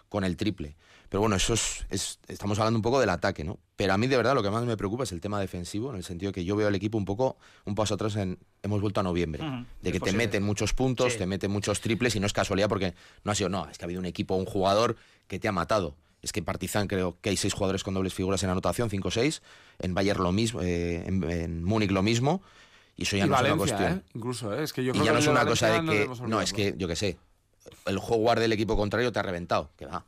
[0.09, 0.75] con el triple.
[1.09, 3.61] Pero bueno, eso es, es, estamos hablando un poco del ataque, ¿no?
[3.77, 5.97] Pero a mí de verdad lo que más me preocupa es el tema defensivo, en
[5.97, 8.99] el sentido que yo veo al equipo un poco, un paso atrás en, hemos vuelto
[8.99, 9.67] a noviembre, uh -huh.
[9.81, 11.19] de que te meten muchos puntos, sí.
[11.21, 13.85] te meten muchos triples y no es casualidad porque no ha sido, no, es que
[13.85, 14.97] ha habido un equipo, un jugador
[15.29, 15.95] que te ha matado.
[16.23, 19.43] Es que en Partizan creo que hay seis jugadores con dobles figuras en anotación, 5-6,
[19.79, 22.43] en Bayern lo mismo, eh, en, en Múnich lo mismo,
[22.97, 23.99] y eso ya y no Valencia, es una cuestión.
[23.99, 24.03] ¿eh?
[24.15, 24.65] Incluso, ¿eh?
[24.65, 26.13] es que yo y creo ya que no es una cosa de no que, no,
[26.13, 26.41] olvidarlo.
[26.41, 27.19] es que, yo qué sé,
[27.85, 30.05] el jugador del equipo contrario te ha reventado, que va.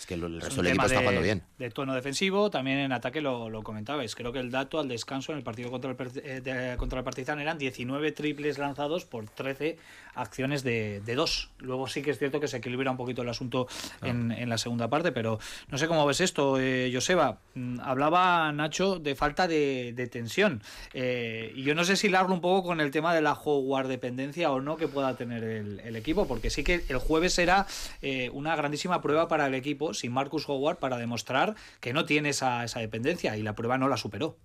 [0.00, 1.42] Es que el resto del equipo está jugando bien.
[1.58, 4.14] De tono defensivo, también en ataque lo, lo, comentabais.
[4.14, 7.04] Creo que el dato al descanso en el partido contra el, eh, de, contra el
[7.04, 9.76] Partizan eran 19 triples lanzados por 13
[10.14, 11.50] acciones de, de, dos.
[11.58, 13.68] Luego sí que es cierto que se equilibra un poquito el asunto
[14.00, 14.08] ah.
[14.08, 17.38] en, en, la segunda parte, pero no sé cómo ves esto, eh, Joseba.
[17.54, 20.62] Mm, hablaba Nacho de falta de, de tensión.
[20.94, 23.86] Eh, y yo no sé si largo un poco con el tema de la jugar
[23.86, 27.66] dependencia o no que pueda tener el, el equipo, porque sí que el jueves era
[28.00, 32.30] eh, una grandísima prueba para el equipo sin Marcus Howard para demostrar que no tiene
[32.30, 34.36] esa, dependencia y la prueba no la superó.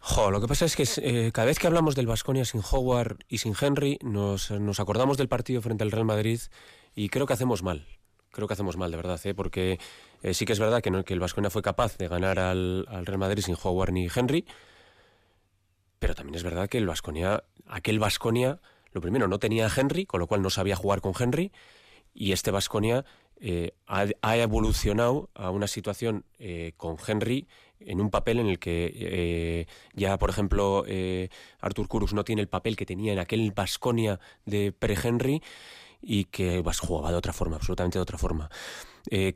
[0.00, 3.18] Jo, lo que pasa es que eh, cada vez que hablamos del Vasconia sin Howard
[3.28, 6.40] y sin Henry, nos, acordamos del partido frente al Real Madrid
[6.94, 7.86] y creo que hacemos mal.
[8.30, 9.34] Creo que hacemos mal, de verdad, ¿eh?
[9.34, 9.80] porque
[10.22, 13.18] eh, sí que es verdad que, el Vasconia fue capaz de ganar al, al, Real
[13.18, 14.46] Madrid sin Howard ni Henry,
[15.98, 18.60] pero también es verdad que el Vasconia, aquel Vasconia,
[18.92, 21.52] lo primero, no tenía a Henry, con lo cual no sabía jugar con Henry,
[22.14, 23.04] y este Vasconia
[23.42, 27.48] eh, ha, evolucionado a una situación eh, con Henry
[27.78, 30.84] en un papel en el que eh, ya, por ejemplo,
[31.60, 35.42] Artur Kurus no tiene el papel que tenía en aquel Vasconia de pre-Henry
[36.02, 38.50] y que vas jugaba de otra forma, absolutamente de otra forma.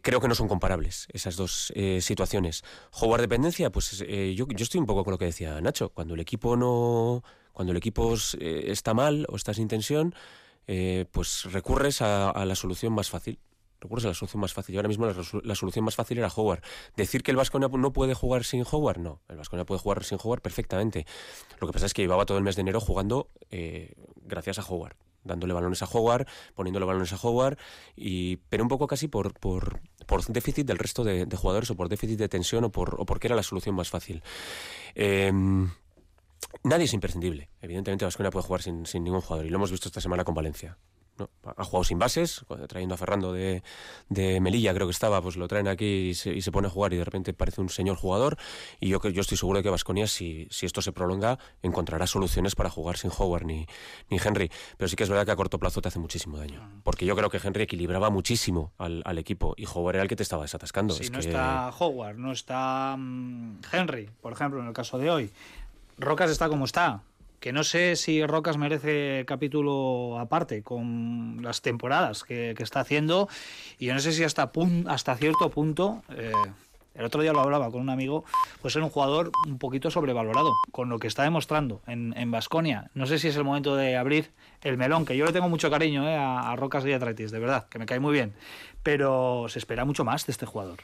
[0.03, 2.64] Creo que no son comparables esas dos situaciones.
[2.90, 5.88] Jugar dependencia, pues yo, estoy un poco con lo que decía Nacho.
[5.88, 10.14] Cuando el equipo no, cuando el equipo está mal o está sin tensión,
[11.11, 13.38] pues recurres a la solución más fácil
[13.85, 14.75] recurres la solución más fácil.
[14.75, 16.62] Y ahora mismo la, solución más fácil era Howard.
[16.97, 19.20] Decir que el Vasconia no puede jugar sin Howard, no.
[19.29, 21.07] El Vasconia puede jugar sin Howard perfectamente.
[21.61, 24.64] Lo que pasa es que llevaba todo el mes de enero jugando eh, gracias a
[24.64, 24.97] Howard.
[25.23, 27.57] Dándole balones a Howard, poniéndole balones a Howard,
[27.97, 31.88] y, pero un poco casi por, por, por déficit del resto de, jugadores, o por
[31.88, 34.23] déficit de tensión, o, por, o porque era la solución más fácil.
[34.94, 35.33] Eh,
[36.62, 37.49] nadie es imprescindible.
[37.62, 40.35] Evidentemente, Vasconia puede jugar sin, sin ningún jugador, y lo hemos visto esta semana con
[40.35, 40.77] Valencia.
[41.18, 41.31] ¿No?
[41.57, 43.62] Ha jugado sin bases, trayendo a Ferrando de,
[44.09, 46.70] de, Melilla, creo que estaba, pues lo traen aquí y se, y se, pone a
[46.70, 48.37] jugar y de repente parece un señor jugador.
[48.81, 52.55] Y yo, yo estoy seguro de que Vasconia, si, si esto se prolonga, encontrará soluciones
[52.55, 53.66] para jugar sin Howard ni,
[54.11, 54.50] ni Henry.
[54.77, 56.68] Pero sí que es verdad que a corto plazo te hace muchísimo daño.
[56.83, 60.16] Porque yo creo que Henry equilibraba muchísimo al, al equipo y Howard era el que
[60.16, 60.94] te estaba desatascando.
[60.94, 61.27] Si es no que...
[61.27, 65.33] está Howard, no está um, Henry, por ejemplo, en el caso de hoy.
[65.98, 67.03] Rocas está como está
[67.44, 73.28] que no sé si Rocas merece capítulo aparte con las temporadas que, está haciendo
[73.78, 74.50] y yo no sé si hasta,
[74.87, 76.33] hasta cierto punto eh,
[76.94, 78.24] el otro día lo hablaba con un amigo,
[78.62, 82.90] pues ser un jugador un poquito sobrevalorado, con lo que está demostrando en Basconia.
[82.94, 84.30] no sé si es el momento de abrir
[84.62, 87.40] el melón, que yo le tengo mucho cariño eh, a, Rocas y a Tretis, de
[87.40, 88.33] verdad, que me cae muy bien,
[88.83, 90.78] pero se espera mucho más de este jugador.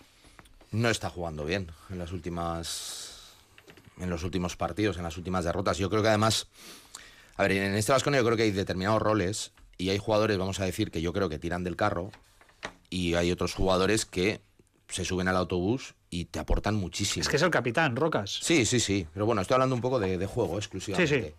[0.72, 3.09] No está jugando bien en las últimas
[4.00, 5.78] en los últimos partidos, en las últimas derrotas.
[5.78, 6.48] Yo creo que además,
[7.36, 10.60] a ver, en este Vasconia yo creo que hay determinados roles y hay jugadores, vamos
[10.60, 12.10] a decir, que yo creo que tiran del carro
[12.88, 14.40] y hay otros jugadores que
[14.88, 17.22] se suben al autobús y te aportan muchísimo.
[17.22, 18.40] Es que es el capitán, Rocas.
[18.42, 19.06] Sí, sí, sí.
[19.14, 21.22] Pero bueno, estoy hablando un poco de, juego exclusivamente.
[21.22, 21.34] Sí, sí.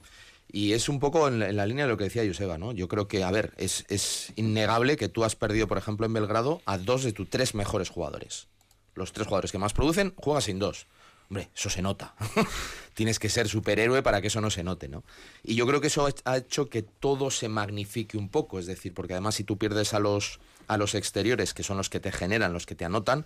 [0.54, 2.72] Y es un poco en la, línea de lo que decía Joseba, ¿no?
[2.74, 6.14] Yo creo que, a ver, es, es, innegable que tú has perdido, por ejemplo, en
[6.14, 8.48] Belgrado a dos de tus tres mejores jugadores.
[8.96, 10.88] Los tres jugadores que más producen, juegas sin dos.
[11.32, 12.14] Hombre, eso se nota.
[12.94, 15.06] Tienes que ser superhéroe para que eso no se note, ¿no?
[15.46, 18.60] Y yo creo que eso ha hecho que todo se magnifique un poco.
[18.60, 21.90] Es decir, porque además si tú pierdes a los, a los exteriores, que son los
[21.90, 23.26] que te generan, los que te anotan,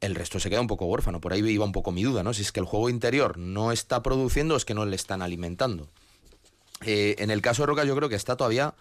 [0.00, 1.20] el resto se queda un poco huérfano.
[1.20, 2.32] Por ahí iba un poco mi duda, ¿no?
[2.34, 5.88] Si es que el juego interior no está produciendo, es que no le están alimentando.
[6.86, 8.74] Eh, en el caso de Roca yo creo que está todavía,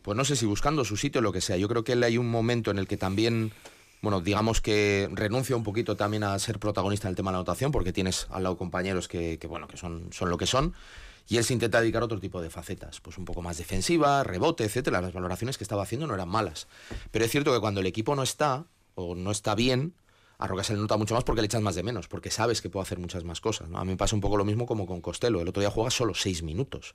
[0.00, 1.58] pues no sé si buscando su sitio o lo que sea.
[1.58, 3.52] Yo creo que él hay un momento en el que también,
[4.02, 7.38] bueno, digamos que renuncia un poquito también a ser protagonista en el tema de la
[7.38, 10.74] anotación, porque tienes al lado compañeros que, bueno, que son, son lo que son.
[11.26, 14.22] Y él se intenta dedicar a otro tipo de facetas, pues un poco más defensiva,
[14.24, 15.00] rebote, etcétera.
[15.00, 16.68] Las valoraciones que estaba haciendo no eran malas.
[17.10, 19.94] Pero es cierto que cuando el equipo no está, o no está bien,
[20.38, 22.60] a Roca se le nota mucho más porque le echas más de menos, porque sabes
[22.60, 23.68] que puede hacer muchas más cosas.
[23.68, 23.78] ¿no?
[23.78, 25.40] A mí me pasa un poco lo mismo como con Costello.
[25.40, 26.94] El otro día juega solo seis minutos.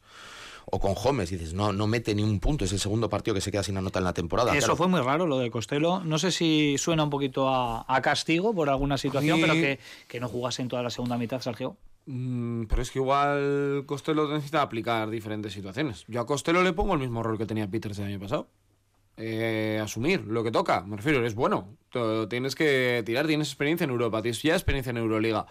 [0.71, 3.41] O con Gómez, dices, no, no mete ni un punto, es el segundo partido que
[3.41, 4.55] se queda sin nota en la temporada.
[4.55, 6.01] Eso fue muy raro lo de Costello.
[6.01, 10.27] No sé si suena un poquito a, castigo por alguna situación, pero que, que, no
[10.27, 11.75] jugase en toda la segunda mitad, Sergio.
[12.05, 16.05] Mm, pero es que igual Costello necesita aplicar diferentes situaciones.
[16.07, 18.47] Yo a Costello le pongo el mismo rol que tenía Peters el año pasado.
[19.21, 20.81] Eh, asumir lo que toca.
[20.81, 21.77] Me refiero, eres bueno.
[22.29, 25.45] Tienes que tirar, tienes experiencia en Europa, tienes ya experiencia en Euroliga.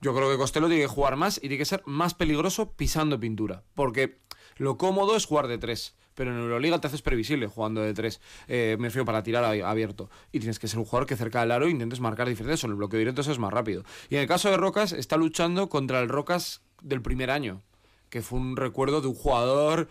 [0.00, 3.20] Yo creo que Costello tiene que jugar más y tiene que ser más peligroso pisando
[3.20, 3.62] pintura.
[3.74, 4.18] Porque
[4.56, 5.94] lo cómodo es jugar de tres.
[6.14, 8.20] Pero en Euroliga te haces previsible jugando de tres.
[8.48, 10.10] Eh, me refiero para tirar abierto.
[10.32, 12.64] Y tienes que ser un jugador que cerca del aro intentes marcar diferencias.
[12.64, 13.84] En el bloqueo directo es más rápido.
[14.10, 17.62] Y en el caso de Rocas, está luchando contra el Rocas del primer año.
[18.10, 19.88] Que fue un recuerdo de un jugador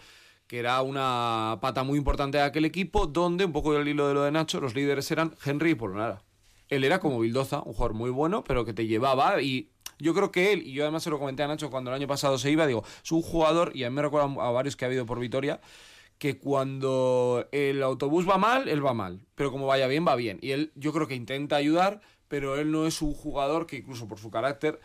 [0.54, 4.14] que era una pata muy importante de aquel equipo, donde, un poco del hilo de
[4.14, 6.22] lo de Nacho, los líderes eran Henry y Polonara.
[6.70, 10.32] Él era como Bildoza, un jugador muy bueno, pero que te llevaba y yo creo
[10.32, 12.52] que él, y yo además se lo comenté a Nacho cuando el año pasado se
[12.52, 15.08] iba, digo, es un jugador, y a mí me recuerda a varios que ha habido
[15.08, 15.60] por Vitoria,
[16.20, 20.38] que cuando el autobús va mal, él va mal, pero como vaya bien, va bien.
[20.44, 24.08] Y él yo creo que intenta ayudar, pero él no es un jugador que incluso
[24.08, 24.80] por su carácter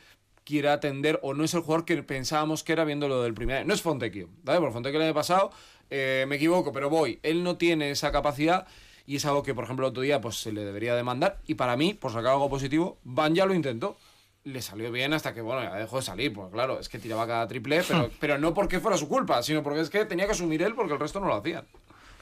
[0.49, 3.59] quiera atender o no es el jugador que pensábamos que era viendo lo del primer
[3.59, 3.67] año.
[3.67, 4.61] No es Fontecchio, ¿vale?
[4.61, 5.51] Por Fontecchio el año pasado,
[5.91, 7.21] eh, me equivoco, pero voy.
[7.23, 8.67] Él no tiene esa capacidad
[9.05, 11.39] y es algo que, por ejemplo, el otro día pues, se le debería demandar.
[11.47, 13.99] Y para mí, por sacar algo positivo, Van ya lo intentó.
[14.45, 17.27] Le salió bien hasta que, bueno, ya dejó de salir, pues claro, es que tiraba
[17.27, 20.33] cada triple, pero, pero no porque fuera su culpa, sino porque es que tenía que
[20.33, 21.67] asumir él porque el resto no lo hacían.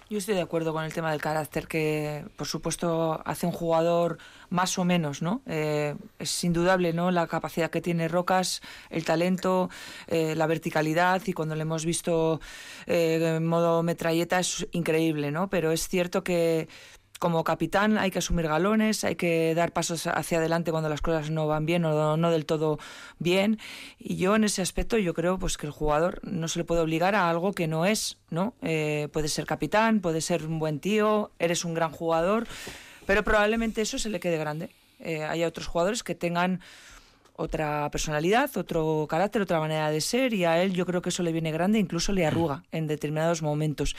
[0.09, 4.19] Yo estoy de acuerdo con el tema del carácter que, por supuesto, hace un jugador
[4.51, 5.43] más o menos, ¿no?
[5.47, 7.11] Eh, es indudable, ¿no?
[7.11, 9.69] La capacidad que tiene Rocas, el talento,
[10.07, 12.41] eh, la verticalidad y cuando le hemos visto
[12.87, 15.51] eh, en modo metralleta es increíble, ¿no?
[15.51, 16.69] Pero es cierto que
[17.19, 21.31] como capitán hay que asumir galones, hay que dar pasos hacia adelante cuando las cosas
[21.31, 22.79] no van bien o no del todo
[23.19, 23.59] bien.
[23.99, 26.81] Y yo en ese aspecto yo creo pues que el jugador no se le puede
[26.81, 28.55] obligar a algo que no es, ¿no?
[28.63, 32.47] Eh, puede ser capitán, puede ser un buen tío, eres un gran jugador,
[33.07, 34.71] pero probablemente eso se le quede grande.
[35.01, 36.61] Eh, hay otros jugadores que tengan
[37.37, 41.23] otra personalidad, otro carácter, otra manera de ser y a él yo creo que eso
[41.23, 43.97] le viene grande, incluso le arruga en determinados momentos.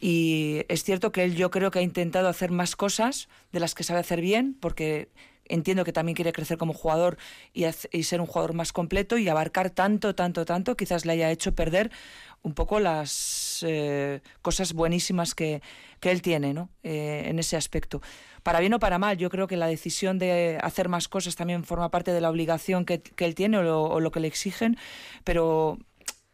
[0.00, 3.74] Y es cierto que él yo creo que ha intentado hacer más cosas de las
[3.74, 5.08] que sabe hacer bien, porque
[5.50, 7.18] entiendo que también quiere crecer como jugador
[7.52, 7.64] y,
[8.02, 11.90] ser un jugador más completo y abarcar tanto, tanto, tanto, quizás le haya hecho perder
[12.42, 15.60] un poco las eh, cosas buenísimas que,
[15.98, 16.70] que él tiene ¿no?
[16.82, 18.00] Eh, en ese aspecto.
[18.42, 21.64] Para bien o para mal, yo creo que la decisión de hacer más cosas también
[21.64, 24.76] forma parte de la obligación que, él tiene o lo, que le exigen,
[25.24, 25.78] pero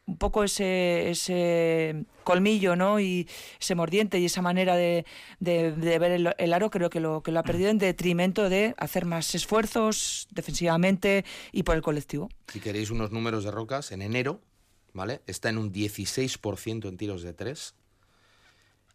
[0.07, 3.01] un poco ese, colmillo ¿no?
[3.01, 3.29] y
[3.61, 5.05] ese mordiente y esa manera de,
[5.40, 11.25] ver el, aro creo que lo, ha perdido en detrimento de hacer más esfuerzos defensivamente
[11.51, 12.29] y por el colectivo.
[12.53, 14.40] Si queréis unos números de Rocas, en enero
[15.27, 17.75] está en un 16% en tiros de tres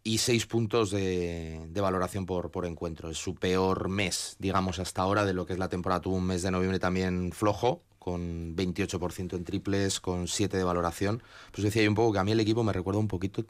[0.04, 3.08] y seis puntos de, valoración por, por, encuentro.
[3.10, 6.00] Es su peor mes, digamos, hasta ahora de lo que es la temporada.
[6.00, 11.22] Tuvo un mes de noviembre también flojo, con 28% en triples, con 7 de valoración.
[11.52, 13.44] Pues decía yo un poco que a mí el equipo me recuerda un poquito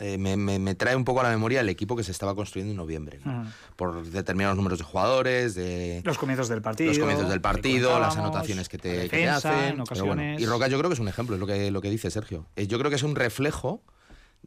[0.00, 2.36] eh, me, me- me trae un poco a la memoria el equipo que se estaba
[2.36, 3.40] construyendo en noviembre, ¿no?
[3.40, 3.50] Ujú.
[3.74, 6.90] por determinados números de jugadores, de Los comienzos del partido.
[6.90, 9.80] los comienzos del partido, las anotaciones que te, la que te defensa, hacen.
[9.80, 10.14] ocasiones.
[10.14, 10.38] bueno.
[10.40, 12.46] Y Roca yo creo que es un ejemplo, es lo que, lo que dice Sergio.
[12.54, 13.82] Eh, Yo creo que es un reflejo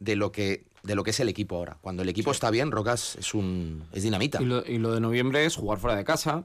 [0.02, 1.78] de lo que, de lo que es el equipo ahora.
[1.80, 4.42] Cuando el equipo está bien, Rocas es un es dinamita.
[4.42, 6.44] Y lo, y lo de noviembre es jugar fuera de casa.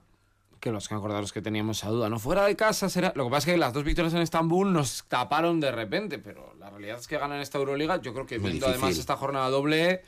[0.59, 2.09] Que los que acordaros que teníamos esa duda.
[2.09, 3.13] No fuera de casa será.
[3.15, 6.17] Lo que pasa es que las dos victorias en Estambul nos taparon de repente.
[6.17, 8.01] Pero la realidad es que ganan esta Euroliga.
[8.01, 8.83] Yo creo que Muy viendo difícil.
[8.83, 10.01] además esta jornada doble.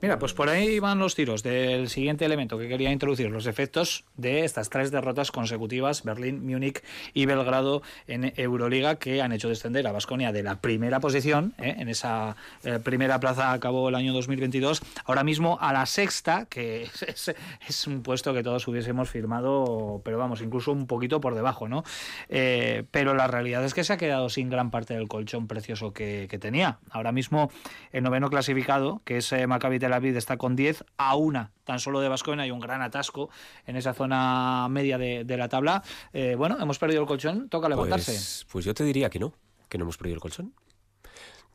[0.00, 4.04] Mira, pues por ahí van los tiros del siguiente elemento que quería introducir, los efectos
[4.16, 6.82] de estas tres derrotas consecutivas, Berlín, Múnich
[7.14, 11.76] y Belgrado en Euroliga, que han hecho descender a Basconia de la primera posición, ¿eh?
[11.78, 16.88] en esa eh, primera plaza acabó el año 2022, ahora mismo a la sexta, que
[17.68, 21.84] es un puesto que todos hubiésemos firmado, pero vamos, incluso un poquito por debajo, ¿no?
[22.28, 25.92] Eh, pero la realidad es que se ha quedado sin gran parte del colchón precioso
[25.92, 26.78] que, que tenía.
[26.90, 27.50] Ahora mismo
[27.92, 31.78] el noveno clasificado, que es eh, Maccabi Tel Aviv, está con 10 a una tan
[31.78, 33.28] solo de Vasconia hay un gran atasco
[33.66, 35.82] en esa zona media de, de la tabla.
[36.14, 38.12] Eh, bueno, hemos perdido el colchón, toca levantarse.
[38.12, 39.34] Pues, pues yo te diría que no,
[39.68, 40.54] que no hemos perdido el colchón.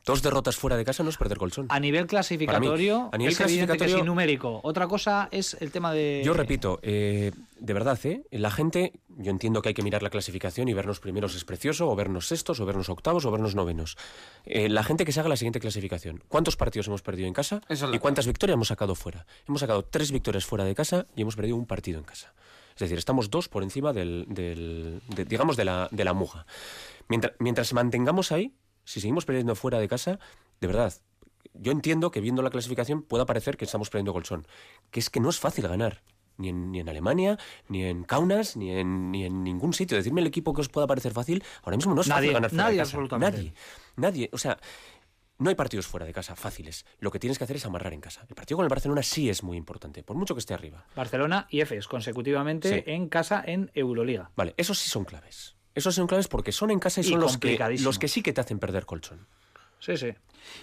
[0.04, 1.66] Dos derrotas fuera de casa no es perder colchón.
[1.70, 4.60] A nivel clasificatorio, a nivel es que clasificatorio- es numérico.
[4.62, 6.20] Otra cosa es el tema de...
[6.24, 8.22] Yo repito, eh, de verdad, ¿eh?
[8.30, 11.88] la gente, yo entiendo que hay que mirar la clasificación y vernos primeros es precioso,
[11.88, 13.96] o vernos sextos, o vernos octavos, o vernos novenos.
[14.44, 16.22] Eh, la gente que se haga la siguiente clasificación.
[16.28, 19.24] ¿Cuántos partidos hemos perdido en casa es y cuántas victorias hemos sacado fuera?
[19.48, 22.34] Hemos sacado tres victorias fuera de casa y hemos perdido un partido en casa.
[22.74, 26.44] Es decir, estamos dos por encima del, del- de- digamos, de la, de la muga.
[27.08, 28.52] Mientras, mientras mantengamos ahí,
[28.84, 30.18] si seguimos perdiendo fuera de casa,
[30.60, 30.92] de verdad,
[31.54, 34.46] yo entiendo que viendo la clasificación pueda parecer que estamos perdiendo colchón,
[34.90, 36.02] que es que no es fácil ganar.
[36.36, 39.96] Ni en, ni en Alemania, ni en Kaunas, ni en, ni en ningún sitio.
[39.96, 42.50] Decirme el equipo que os pueda parecer fácil, ahora mismo no es Nadie, fácil ganar
[42.50, 42.96] fuera nadie de casa.
[42.96, 43.36] absolutamente.
[43.38, 43.54] Nadie.
[43.94, 44.30] Nadie.
[44.32, 44.58] O sea,
[45.38, 46.86] no hay partidos fuera de casa fáciles.
[46.98, 48.26] Lo que tienes que hacer es amarrar en casa.
[48.28, 50.84] El partido con el Barcelona sí es muy importante, por mucho que esté arriba.
[50.96, 52.82] Barcelona y Efes consecutivamente Sí.
[52.90, 54.32] en casa en Euroliga.
[54.34, 55.53] Vale, esos sí son claves.
[55.74, 57.88] Esos son claves porque son en casa y Y son los que, complicadísimo.
[57.88, 59.26] los que sí que te hacen perder colchón.
[59.80, 60.08] Sí, sí.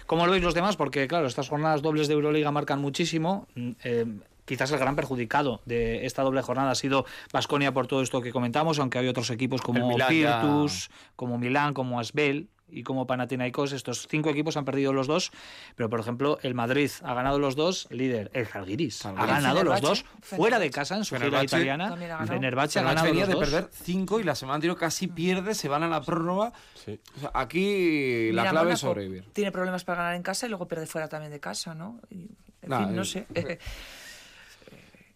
[0.06, 0.76] ¿Cómo lo veis los demás?
[0.76, 3.46] Porque, claro, estas jornadas dobles de Euroliga marcan muchísimo.
[3.54, 4.06] Mm, eh,
[4.44, 8.32] quizás el gran perjudicado de esta doble jornada ha sido Vasconia por todo esto que
[8.32, 13.72] comentamos, aunque hay otros equipos como ya- Virtus, como Milán, como Asbel y como Panathinaikos.
[13.72, 15.30] Estos cinco equipos han perdido los dos,
[15.76, 19.62] pero, por ejemplo, el Madrid ha ganado los dos, el líder, el Žalgiris, ha ganado
[19.62, 21.96] los dos fuera de casa en su gira Fenerbahce italiana.
[21.96, 22.26] ganado.
[22.26, 23.44] Fenerbahce ha ganado venía los de dos.
[23.50, 26.52] perder 5 y la semana anterior casi pierde, se van a la prórroga.
[26.74, 26.98] Sí.
[27.16, 29.24] O sea, aquí la clave es sobrevivir.
[29.32, 32.00] Tiene problemas para ganar en casa y luego pierde fuera también de casa, ¿no?
[32.10, 32.28] Y,
[32.62, 33.26] en Nah, fin, no eh, sé.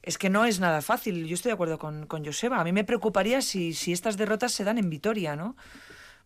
[0.03, 1.27] Es que no es nada fácil.
[1.27, 2.61] Yo estoy de acuerdo con, con Joseba.
[2.61, 5.57] A mí me preocuparía si, si estas derrotas se dan en Vitoria, ¿no?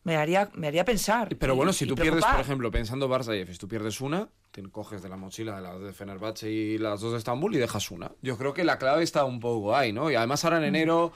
[0.03, 1.37] Me haría, me haría pensar.
[1.39, 4.29] Pero y- bueno, si tú pierdes, por ejemplo, pensando Barça y Efes, tú pierdes una,
[4.51, 7.59] te coges de la mochila de las de Fenerbahce y las dos de Estambul y
[7.59, 8.11] dejas una.
[8.23, 10.11] Yo creo que la clave está un poco ahí, ¿no?
[10.11, 11.13] Y además ahora en enero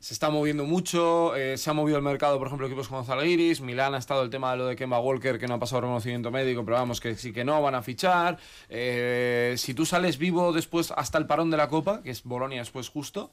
[0.00, 3.62] se está moviendo mucho, eh, se ha movido el mercado, por ejemplo, equipos como Zalgiris,
[3.62, 6.30] Milán ha estado el tema de lo de Kemba Walker, que no ha pasado reconocimiento
[6.30, 8.36] médico, pero vamos, que sí que no, van a fichar.
[8.68, 12.58] Eh, si tú sales vivo después hasta el parón de la Copa, que es Bolonia
[12.58, 13.30] después justo,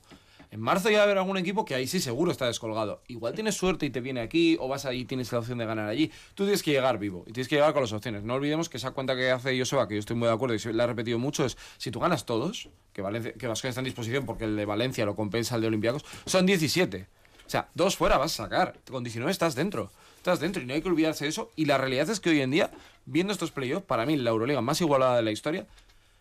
[0.51, 3.01] en marzo ya va a haber algún equipo que ahí sí seguro está descolgado.
[3.07, 5.65] Igual tienes suerte y te viene aquí, o vas ahí y tienes la opción de
[5.65, 6.11] ganar allí.
[6.35, 8.23] Tú tienes que llegar vivo y tienes que llegar con las opciones.
[8.23, 10.73] No olvidemos que esa cuenta que hace Joseba, que yo estoy muy de acuerdo y
[10.73, 13.85] la he repetido mucho, es si tú ganas todos, que Valencia, que Vasconia está en
[13.85, 17.07] disposición porque el de Valencia lo compensa el de Olympiacos, son 17.
[17.47, 18.77] O sea, dos fuera vas a sacar.
[18.89, 19.89] Con 19 estás dentro.
[20.17, 21.49] Estás dentro y no hay que olvidarse de eso.
[21.55, 22.71] Y la realidad es que hoy en día,
[23.05, 25.65] viendo estos playoffs, para mí la Euroliga más igualada de la historia,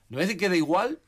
[0.08, 1.00] no a decir que da igual,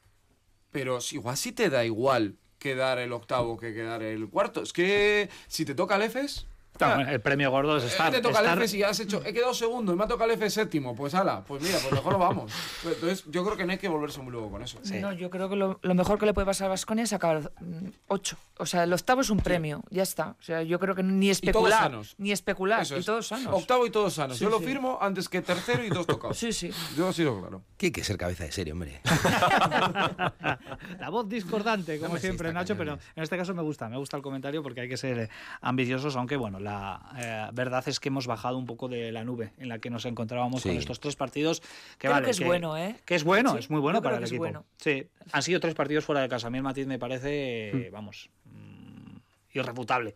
[0.72, 4.62] pero igual sí te da igual quedar el octavo que quedar el cuarto.
[4.62, 6.46] Es que si te toca el EFES...
[6.86, 8.10] Claro, el premio gordo es eh, estar.
[8.12, 9.22] te toca estar- el EFES y has hecho...
[9.24, 10.94] He quedado segundo y me ha tocado el EFES séptimo.
[10.94, 12.52] Pues ala, pues mira, pues mejor vamos.
[12.84, 14.78] Entonces yo creo que no hay que volverse muy luego con eso.
[15.00, 17.52] No, yo creo que lo, lo mejor que le puede pasar a Vasconia es acabar
[17.60, 18.36] mm, ocho.
[18.58, 20.36] O sea, el octavo es un premio, ya está.
[20.38, 22.14] O sea, yo creo que ni Y todos especular, sanos.
[22.18, 23.52] ni especular, Eso y todos sanos.
[23.54, 24.38] Octavo y todos sanos.
[24.38, 26.38] Sí, yo lo firmo antes que tercero y dos tocados.
[26.38, 26.70] Sí, sí.
[26.96, 27.62] Yo he sido claro.
[27.76, 29.00] Que hay que ser cabeza de serie, hombre.
[30.98, 34.16] La voz discordante, como No, siempre, Nacho, pero en este caso me gusta, me gusta
[34.16, 35.28] el comentario porque hay que ser
[35.60, 36.71] ambiciosos, aunque bueno, la
[37.18, 40.04] eh, verdad es que hemos bajado un poco de la nube en la que nos
[40.04, 41.60] encontrábamos con estos tres partidos.
[41.60, 41.66] Que
[41.98, 42.96] Creo vale, que es bueno, ¿eh?
[43.04, 44.40] Que es bueno, Sí, es muy bueno para el que equipo.
[44.42, 44.64] bueno.
[44.78, 46.46] Sí, han sido tres partidos fuera de casa.
[46.46, 49.16] A mí el matiz me parece, eh, vamos, mm,
[49.54, 50.14] irrefutable.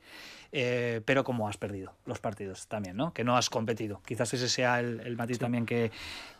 [0.52, 3.12] Eh, pero como has perdido los partidos también, ¿no?
[3.12, 4.00] Que no has competido.
[4.06, 5.90] Quizás ese sea el, el matiz también que,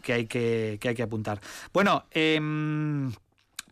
[0.02, 1.40] que hay que, que hay que apuntar.
[1.72, 3.12] Bueno, em,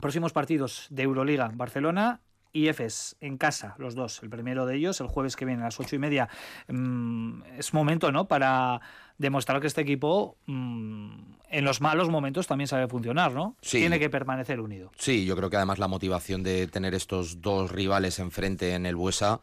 [0.00, 1.50] próximos partidos de Euroliga.
[1.54, 2.20] Barcelona
[2.54, 4.22] y Efes en casa, los dos.
[4.22, 6.28] El primero de ellos, el jueves que viene a las ocho y media.
[6.68, 8.26] Mm, es momento, ¿no?
[8.28, 8.80] Para
[9.18, 11.10] demostrar que este equipo mm,
[11.50, 13.56] en los malos momentos también sabe funcionar, ¿no?
[13.60, 13.78] Sí.
[13.78, 14.92] Tiene que permanecer unido.
[14.96, 18.94] Sí, yo creo que además la motivación de tener estos dos rivales enfrente en el
[18.94, 19.40] Buesa,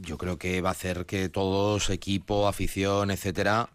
[0.00, 3.70] yo creo que va a hacer que todos, equipo, afición, etcétera,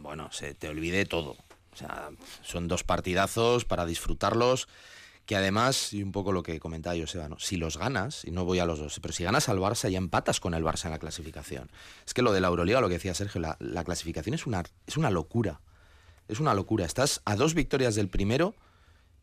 [0.00, 1.36] bueno, se te olvide todo.
[1.72, 2.10] O sea,
[2.42, 4.68] son dos partidazos para disfrutarlos,
[5.26, 7.38] que además, y un poco lo que comentaba Joseba, ¿no?
[7.38, 9.98] si los ganas, y no voy a los dos, pero si ganas al Barça ya
[9.98, 11.68] empatas con el Barça en la clasificación.
[12.06, 14.62] Es que lo de la Euroliga, lo que decía Sergio, la, la clasificación es una,
[14.86, 15.60] es una locura.
[16.28, 16.86] Es una locura.
[16.86, 18.54] Estás a dos victorias del primero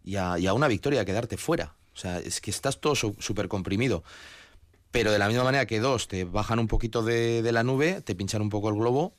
[0.03, 1.73] y a, a una victoria de quedarte fuera.
[1.93, 4.03] O sea, es que estás todo súper comprimido.
[4.91, 8.13] Pero de la misma manera que dos te bajan un poquito de la nube, te
[8.13, 9.15] pinchan un poco el globo,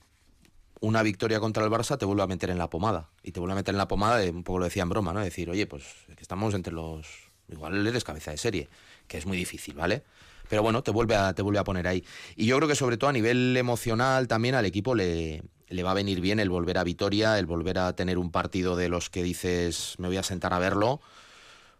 [0.81, 3.11] una victoria contra el Barça te vuelve a meter en la pomada.
[3.22, 5.12] Y te vuelve a meter en la pomada, de, un poco lo decía en broma,
[5.12, 5.20] ¿no?
[5.20, 5.85] Decir, oye, pues
[6.16, 7.07] que estamos entre los...
[7.49, 8.68] Igual eres cabeza de serie,
[9.07, 10.03] que es muy difícil, ¿vale?
[10.49, 12.05] Pero bueno, te vuelve a, te vuelve a poner ahí.
[12.37, 15.91] Y yo creo que sobre todo a nivel emocional también al equipo le, le va
[15.91, 19.11] a venir bien el volver a Vitoria, el volver a tener un partido de los
[19.11, 21.01] que dices, me voy a sentar a verlo,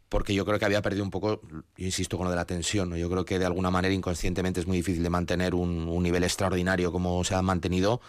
[0.09, 1.40] porque yo creo que había perdido un poco,
[1.76, 2.97] yo insisto con lo de la tensión, ¿no?
[2.97, 6.24] yo creo que de alguna manera inconscientemente es muy difícil de mantener un, un nivel
[6.24, 8.01] extraordinario como se ha mantenido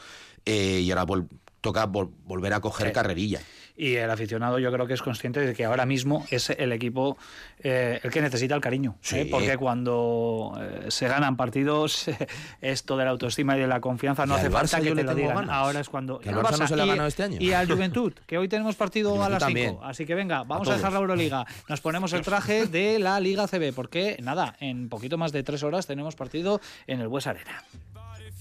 [0.45, 1.27] eh, y ahora vol-
[1.61, 2.93] toca vol- volver a coger Sí.
[2.93, 3.39] carrerilla.
[3.77, 7.17] Y el aficionado yo creo que es consciente de que ahora mismo es el equipo
[7.59, 8.95] eh, el que necesita el cariño.
[9.01, 9.17] Sí.
[9.17, 9.27] ¿eh?
[9.29, 12.05] Porque cuando eh, se ganan partidos,
[12.61, 15.03] esto de la autoestima y de la confianza no hace al falta que te le
[15.03, 15.35] lo tengo digan.
[15.35, 15.51] ganas.
[15.55, 16.19] Ahora es cuando...
[16.19, 17.37] Que Barça no se le ha ganado este año.
[17.41, 19.45] Y al Juventud, que hoy tenemos partido a las 5.
[19.45, 19.77] también.
[19.83, 20.77] Así que venga, vamos a, todos.
[20.77, 21.45] dejar la Euroliga.
[21.67, 25.63] Nos ponemos el traje de la Liga CB, porque nada, en poquito más de tres
[25.63, 27.61] horas tenemos partido en el Bues Arena.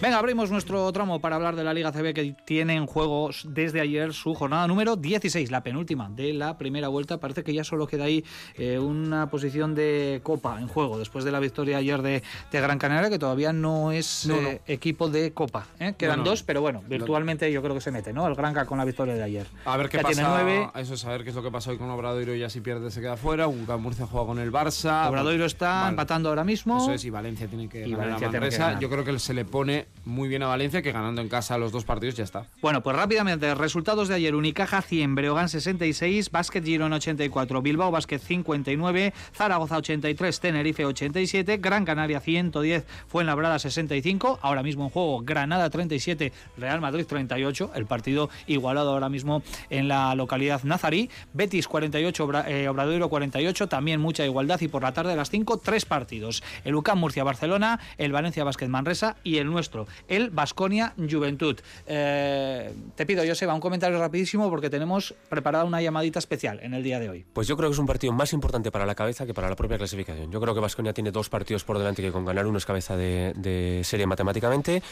[0.00, 3.80] Venga, abrimos nuestro tramo para hablar de la Liga CB que tiene en juego desde
[3.80, 7.18] ayer su jornada número 16, la penúltima de la primera vuelta.
[7.18, 8.24] Parece que ya solo queda ahí
[8.54, 12.22] eh, una posición de Copa en juego después de la victoria ayer de,
[12.52, 15.66] de Gran Canaria, que todavía no es No, eh, equipo de Copa.
[15.80, 15.94] ¿eh?
[15.98, 18.24] Quedan No, dos, pero bueno, virtualmente yo creo que se mete, ¿no?
[18.28, 19.48] El Granca con la victoria de ayer.
[19.64, 20.28] A ver qué Ya pasa.
[20.28, 20.70] nueve.
[20.76, 22.36] Eso es, a ver qué es lo que pasa hoy con Obradoiro.
[22.36, 23.48] Ya si pierde se queda fuera.
[23.48, 25.08] UCAM Murcia juega con el Barça.
[25.08, 25.88] Obradoiro está Vale.
[25.90, 26.76] empatando ahora mismo.
[26.76, 28.64] Eso es, y Valencia tiene que Y ganar Valencia a tiene que Manresa.
[28.66, 28.80] ganar.
[28.80, 31.70] Yo creo que se le pone muy bien a Valencia, que ganando en casa los
[31.70, 32.46] dos partidos ya está.
[32.62, 34.34] Bueno, pues rápidamente, resultados de ayer.
[34.34, 41.84] Unicaja 100, Breogán 66, Basket Girona 84, Bilbao Basket 59, Zaragoza 83, Tenerife 87, Gran
[41.84, 48.30] Canaria 110, Fuenlabrada 65, ahora mismo en juego Granada 37, Real Madrid 38, el partido
[48.46, 54.24] igualado ahora mismo en la localidad nazarí, Betis 48, Obra- eh, Obradoiro 48, también mucha
[54.24, 56.42] igualdad y por la tarde a las 5, tres partidos.
[56.64, 61.58] El UCAM Murcia Barcelona, el Valencia Basket Manresa y el nuestro, el Basconia Juventud.
[61.86, 66.82] Eh, te pido, Joseba, un comentario rapidísimo porque tenemos preparada una llamadita especial en el
[66.82, 67.26] día de hoy.
[67.32, 69.56] Pues yo creo que es un partido más importante para la cabeza que para la
[69.56, 70.30] propia clasificación.
[70.30, 72.96] Yo creo que Vasconia tiene dos partidos por delante que con ganar uno es cabeza
[72.96, 74.82] de, de serie matemáticamente,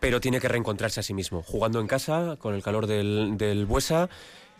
[0.00, 3.66] pero tiene que reencontrarse a sí mismo, jugando en casa, con el calor del, del
[3.66, 4.08] Buesa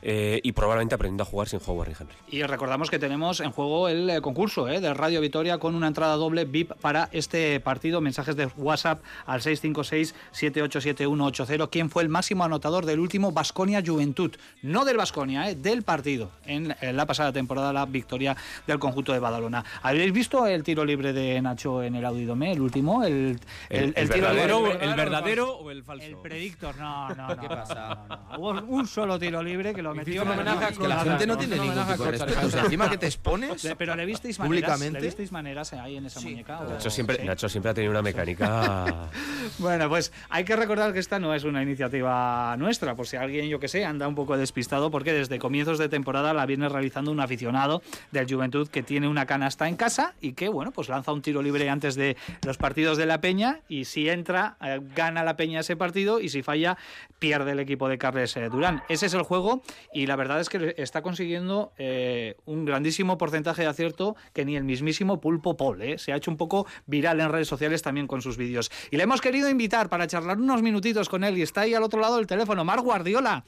[0.03, 2.15] eh, y probablemente aprendiendo a jugar sin juego Henry.
[2.29, 5.89] Y recordamos que tenemos en juego el eh, concurso eh, del Radio Vitoria con una
[5.89, 8.01] entrada doble VIP para este partido.
[8.01, 11.69] Mensajes de WhatsApp al 656-787180.
[11.71, 14.33] ¿Quién fue el máximo anotador del último Basconia Juventud?
[14.63, 16.31] No del Basconia, eh, del partido.
[16.45, 18.37] En, en la pasada temporada, la victoria
[18.67, 19.65] del conjunto de Badalona.
[19.83, 23.03] ¿Habéis visto el tiro libre de Nacho en el Audidome, el último?
[23.05, 23.39] El,
[23.69, 24.85] El, el tiro verdadero, libre.
[24.85, 26.07] el verdadero o el falso.
[26.07, 27.41] El predictor, no, no, no.
[27.41, 28.05] ¿Qué pasa?
[28.09, 28.39] no, no.
[28.39, 30.22] Hubo un solo tiro libre que lo metió.
[30.22, 32.41] un homenaje a Es que la gente no tiene ningún no, tipo de no, respeto.
[32.41, 35.01] no, O sea, encima que te expones Pero le visteis maneras, públicamente.
[35.01, 36.61] ¿le visteis maneras ahí en esa muñeca?
[36.91, 37.24] siempre?
[37.24, 39.09] Nacho siempre ha tenido una mecánica.
[39.59, 43.49] Bueno, pues hay que recordar que esta no es una iniciativa nuestra, por si alguien,
[43.49, 47.11] yo que sé, anda un poco despistado, porque desde comienzos de temporada la viene realizando
[47.12, 51.12] un aficionado del Juventud que tiene una canasta en casa y que, bueno, pues lanza
[51.12, 55.22] un tiro libre antes de los partidos de la Peña y si entra, eh, gana
[55.22, 56.76] la Peña ese partido y si falla,
[57.18, 58.82] pierde el equipo de Carles eh, Durán.
[58.89, 59.62] Ese es el juego
[59.93, 64.57] y la verdad es que está consiguiendo eh, un grandísimo porcentaje de acierto que ni
[64.57, 65.83] el mismísimo Pulpo Paul.
[65.83, 65.99] ¿eh?
[65.99, 68.70] Se ha hecho un poco viral en redes sociales también con sus vídeos.
[68.91, 71.83] Y le hemos querido invitar para charlar unos minutitos con él y está ahí al
[71.83, 73.45] otro lado del teléfono, Mar Guardiola.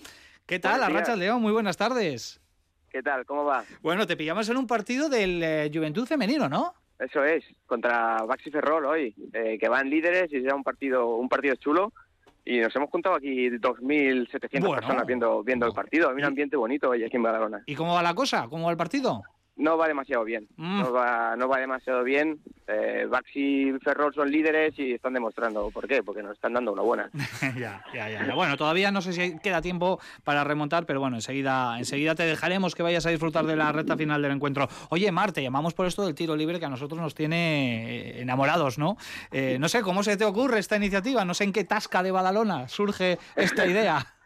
[0.47, 0.83] ¿Qué tal?
[0.83, 2.41] Arrachas León, muy buenas tardes.
[2.91, 3.27] ¿Qué tal?
[3.27, 3.65] ¿Cómo va?
[3.83, 6.75] Bueno, te pillamos en un partido del eh, Juventud Femenino, ¿no?
[6.99, 11.29] Eso es, contra Baxi Ferrol hoy, eh, que van líderes y será un partido, un
[11.29, 11.93] partido chulo.
[12.49, 14.75] Y nos hemos juntado aquí 2.700 Bueno.
[14.77, 16.09] personas viendo, viendo el partido.
[16.09, 17.63] Hay un ambiente bonito hoy aquí en Badalona.
[17.67, 18.47] ¿Y cómo va la cosa?
[18.49, 19.23] ¿Cómo va el partido?
[19.59, 20.49] No va demasiado bien.
[20.57, 20.81] Mm.
[20.83, 22.39] No, va, no va demasiado bien.
[22.69, 26.73] Eh, Baxi y Ferrol son líderes y están demostrando por qué, porque nos están dando
[26.73, 27.11] una buena.
[27.59, 28.35] ya, ya, ya, ya.
[28.35, 32.77] Bueno, todavía no sé si queda tiempo para remontar, pero bueno, enseguida, enseguida te dejaremos
[32.77, 34.69] que vayas a disfrutar de la recta final del encuentro.
[34.91, 38.23] Oye, Mar, te llamamos por esto del tiro libre que a nosotros nos tiene eh,
[38.23, 38.97] enamorados, ¿no?
[39.33, 42.13] Eh, no sé cómo se te ocurre esta iniciativa, no sé en qué tasca de
[42.13, 44.18] Badalona surge esta idea.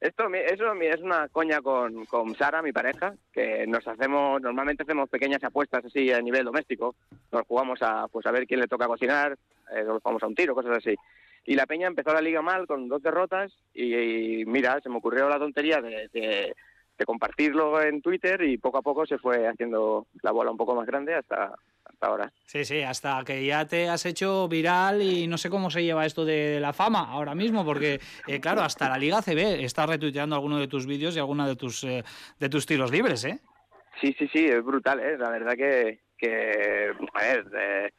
[0.00, 5.08] Esto eso es una coña con, con Sara, mi pareja, que nos hacemos, normalmente hacemos
[5.08, 6.94] pequeñas apuestas así a nivel doméstico.
[7.32, 9.36] Nos jugamos a pues a ver quién le toca cocinar,
[9.74, 10.94] eh, nos jugamos a un tiro, cosas así.
[11.46, 13.94] Y la peña empezó la liga mal con dos derrotas y,
[14.40, 16.54] y mira, se me ocurrió la tontería de, de-
[16.98, 20.74] de compartirlo en Twitter y poco a poco se fue haciendo la bola un poco
[20.74, 22.32] más grande hasta, hasta ahora.
[22.44, 26.06] Sí, sí, hasta que ya te has hecho viral y no sé cómo se lleva
[26.06, 30.34] esto de la fama ahora mismo, porque eh, claro, hasta la Liga CB está retuiteando
[30.34, 32.04] alguno de tus vídeos y alguna de tus eh,
[32.38, 33.38] de tus tiros libres, ¿eh?
[34.00, 35.16] Sí, sí, sí, es brutal, ¿eh?
[35.18, 37.92] La verdad que, que a ver, eh,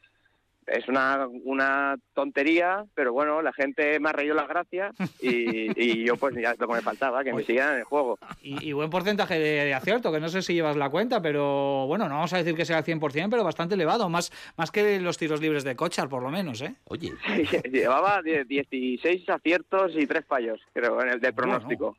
[0.70, 6.04] es una, una tontería, pero bueno, la gente me ha reído las gracias y, y
[6.06, 8.18] yo pues ya es lo que me faltaba, que me siguieran en el juego.
[8.42, 11.86] Y, y buen porcentaje de, de acierto, que no sé si llevas la cuenta, pero
[11.86, 15.00] bueno, no vamos a decir que sea al 100%, pero bastante elevado, más, más que
[15.00, 16.74] los tiros libres de Cochar, por lo menos, ¿eh?
[16.84, 17.12] Oye,
[17.70, 21.52] Llevaba die- 16 aciertos y 3 fallos, creo, en el del Bueno.
[21.58, 21.96] pronóstico.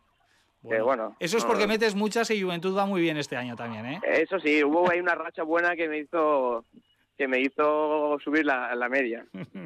[0.69, 3.55] Que, bueno, Eso es no- porque metes muchas y Juventud va muy bien este año
[3.55, 3.99] también, ¿eh?
[4.03, 6.65] Eso sí, hubo ahí una racha buena que me hizo
[7.21, 9.23] que me hizo subir la, la media.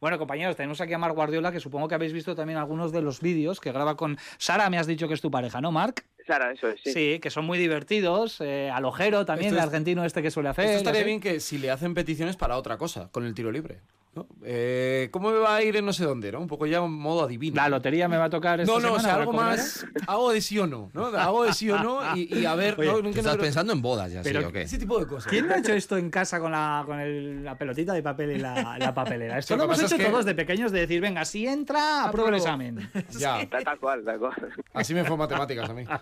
[0.00, 3.00] Bueno, compañeros, tenemos aquí a Marc Guardiola, que supongo que habéis visto también algunos de
[3.00, 6.04] los vídeos que graba con Sara, me has dicho que es tu pareja, ¿no, Marc?
[6.26, 6.92] Sara, eso es, sí.
[6.92, 8.38] Sí, que son muy divertidos.
[8.42, 10.66] Eh, al ojero también, Esto el es- argentino este que suele hacer.
[10.66, 13.78] Esto estaría bien que si le hacen peticiones para otra cosa, con el tiro libre.
[14.14, 14.26] ¿No?
[14.44, 16.30] Eh, ¿Cómo me va a ir en no sé dónde?
[16.32, 16.40] ¿no?
[16.40, 17.56] Un poco ya en modo adivino.
[17.56, 19.40] La lotería me va a tocar esta No, no, o semana, sea, a ver algo
[19.40, 19.50] era.
[19.50, 19.86] más.
[20.06, 21.06] Hago de sí o no, ¿no?
[21.06, 22.74] Hago de sí o no y, y a ver.
[22.78, 24.62] Oye, no, ¿tú no, estás no- pensando en bodas ya, sí, o qué?
[24.62, 25.30] Ese tipo de cosas.
[25.30, 28.32] ¿Quién no ha hecho esto en casa con la, con el- la pelotita de papel
[28.32, 29.38] y la, la papelera?
[29.38, 32.30] Esto Lo hemos hecho es que- todos de pequeños, de decir, venga, si entra, aprueba
[32.30, 32.90] el examen.
[33.18, 34.34] Ya, tal cual, tal cual.
[34.72, 35.84] así me fue matemáticas a mí.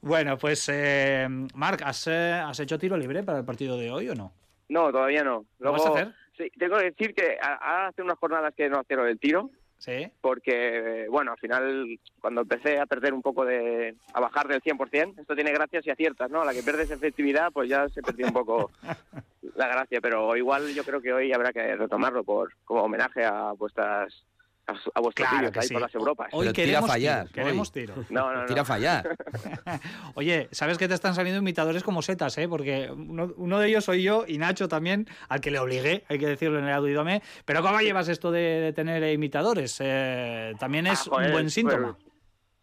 [0.00, 4.08] Bueno, pues, eh, Marc, ¿has, eh, ¿has hecho tiro libre para el partido de hoy
[4.08, 4.32] o no?
[4.68, 5.44] No, todavía no.
[5.58, 6.14] ¿Lo vas a hacer?
[6.36, 10.10] Sí, tengo que decir que a- hace unas jornadas que no hacía el tiro, Sí.
[10.22, 13.94] porque, bueno, al final, cuando empecé a perder un poco de...
[14.14, 16.40] a bajar del 100%, esto tiene gracias y aciertas, ¿no?
[16.42, 18.70] A la que pierdes efectividad, pues ya se perdió un poco
[19.54, 23.52] la gracia, pero igual yo creo que hoy habrá que retomarlo por como homenaje a
[23.52, 24.24] vuestras...
[24.66, 25.72] a, a vuestros Claro que ahí sí.
[25.74, 26.28] por las Europas.
[26.32, 27.34] Hoy Pero tira a queremos fallar, tiro.
[27.34, 27.94] Queremos tiro.
[28.10, 28.46] No, no, no.
[28.46, 29.16] Tira a fallar.
[30.14, 32.48] Oye, ¿sabes que te están saliendo imitadores como setas, eh?
[32.48, 36.18] Porque uno, uno de ellos soy yo y Nacho también, al que le obligué, hay
[36.18, 37.22] que decirlo en el audiodome.
[37.44, 39.76] Pero ¿cómo llevas esto de, de tener eh, imitadores?
[39.80, 41.96] Eh, también es Ah, joder, un buen síntoma.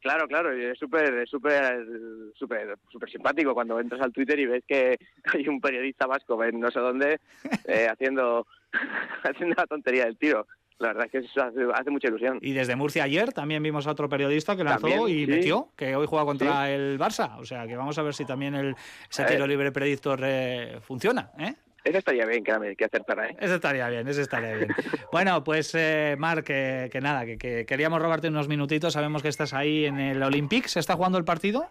[0.01, 1.87] Claro, claro, es súper, súper,
[2.35, 4.97] súper, súper simpático cuando entras al Twitter y ves que
[5.33, 7.21] hay un periodista vasco en no sé dónde
[7.65, 8.45] eh, haciendo,
[9.23, 10.45] haciendo la tontería del tiro.
[10.84, 12.39] La verdad es que eso hace, hace mucha ilusión.
[12.41, 15.31] Y desde Murcia ayer también vimos a otro periodista que lanzó También, y sí.
[15.31, 17.38] metió, que hoy juega contra el Barça.
[17.39, 18.75] O sea, que vamos a ver si también el,
[19.09, 21.55] ese tiro libre predictor eh, funciona, ¿eh?
[21.86, 23.38] Eso estaría bien que, que acertara, ¿eh?
[23.39, 24.75] Ese estaría bien, ese estaría bien.
[25.11, 28.93] Bueno, pues eh, que, que nada, que, que queríamos robarte unos minutitos.
[28.93, 30.67] Sabemos que estás ahí en el Olympic.
[30.67, 31.67] ¿Se está jugando el partido?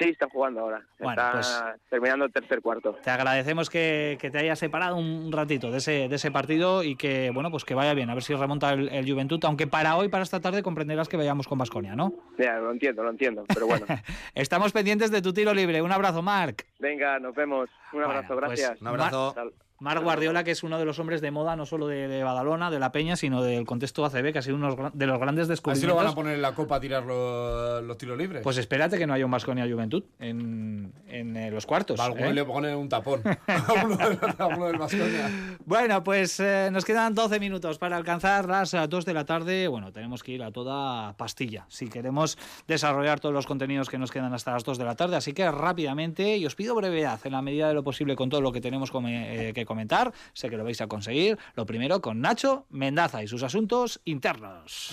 [0.00, 0.82] Sí, están jugando ahora.
[0.98, 2.96] Bueno, Está pues- terminando el tercer cuarto.
[3.04, 6.96] Te agradecemos que, que te hayas separado un ratito de ese, de ese partido y
[6.96, 9.96] que, bueno, pues que vaya bien, a ver si remonta el, el Juventud, aunque para
[9.96, 12.14] hoy, para esta tarde, comprenderás que vayamos con Basconia, ¿no?
[12.38, 13.84] Ya, lo entiendo, lo entiendo, pero bueno.
[14.34, 15.82] Estamos pendientes de tu tiro libre.
[15.82, 16.64] Un abrazo, Marc.
[16.78, 17.68] Venga, nos vemos.
[17.92, 18.80] Un abrazo, Bueno, pues, gracias.
[18.80, 19.34] Un abrazo.
[19.80, 22.70] Marc Guardiola, que es uno de los hombres de moda, no solo de, de Badalona,
[22.70, 25.48] de la Peña, sino del contexto ACB, que ha sido uno de los grandes A
[25.48, 25.96] ver si lo descubrimientos.
[25.96, 28.42] van a poner en la copa a tirar los, los tiros libres.
[28.42, 31.98] Pues espérate que no haya un Basconia Juventud en, en, eh, los cuartos.
[31.98, 32.34] alguno ¿eh?
[32.34, 33.22] le ponen un tapón.
[33.46, 35.30] a uno del, a uno del Baskonia.
[35.64, 39.66] Bueno, pues eh, nos quedan 12 minutos para alcanzar las eh, 2 de la tarde.
[39.68, 42.36] Bueno, tenemos que ir a toda pastilla si queremos
[42.68, 45.16] desarrollar todos los contenidos que nos quedan hasta las 2 de la tarde.
[45.16, 48.40] Así que rápidamente, y os pido brevedad en la medida de lo posible con todo
[48.40, 50.12] lo que tenemos eh, que comentar.
[50.32, 51.38] Sé que lo vais a conseguir.
[51.54, 54.90] Lo primero con Nacho Mendaza y sus asuntos internos.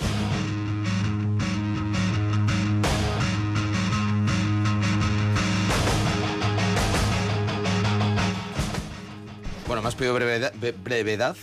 [9.65, 11.35] Bueno, me has brevedad,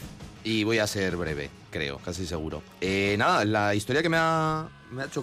[0.45, 2.63] y voy a ser breve, creo, casi seguro.
[2.81, 4.69] Eh, nada, la historia que me ha,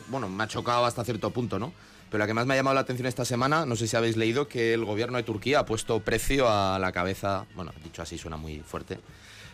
[0.09, 1.74] bueno, me ha chocado hasta cierto punto, ¿no?
[2.12, 4.18] Pero la que más me ha llamado la atención esta semana, no sé si habéis
[4.18, 8.18] leído que el gobierno de Turquía ha puesto precio a la cabeza, bueno, dicho así
[8.18, 8.99] suena muy fuerte,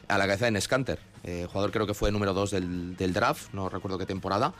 [0.08, 3.70] a la cabeza de Nescanter, eh, jugador creo que fue número 2 del, draft, no
[3.70, 4.56] recuerdo qué temporada,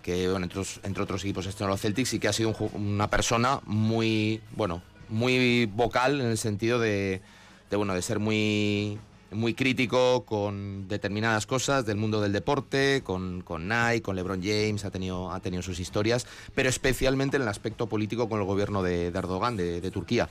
[0.00, 3.58] que entre, otros, entre otros equipos estrenó los Celtics y que ha sido una persona
[3.64, 7.20] muy, bueno, muy vocal en el sentido de,
[7.68, 9.00] de, bueno, de ser muy,
[9.32, 14.84] muy crítico con determinadas cosas del mundo del deporte, con, con Nike, con LeBron James,
[14.84, 18.82] ha tenido, ha tenido sus historias, pero especialmente en el aspecto político con el gobierno
[18.82, 20.28] de, Erdogan, de, Turquía.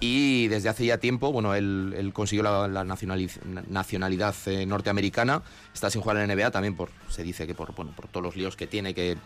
[0.00, 5.42] Y desde hace ya tiempo, bueno, él, consiguió la, nacionalidad eh, norteamericana,
[5.74, 8.22] está sin jugar en la NBA también por, se dice que por, bueno, por todos
[8.22, 9.16] los líos que tiene, que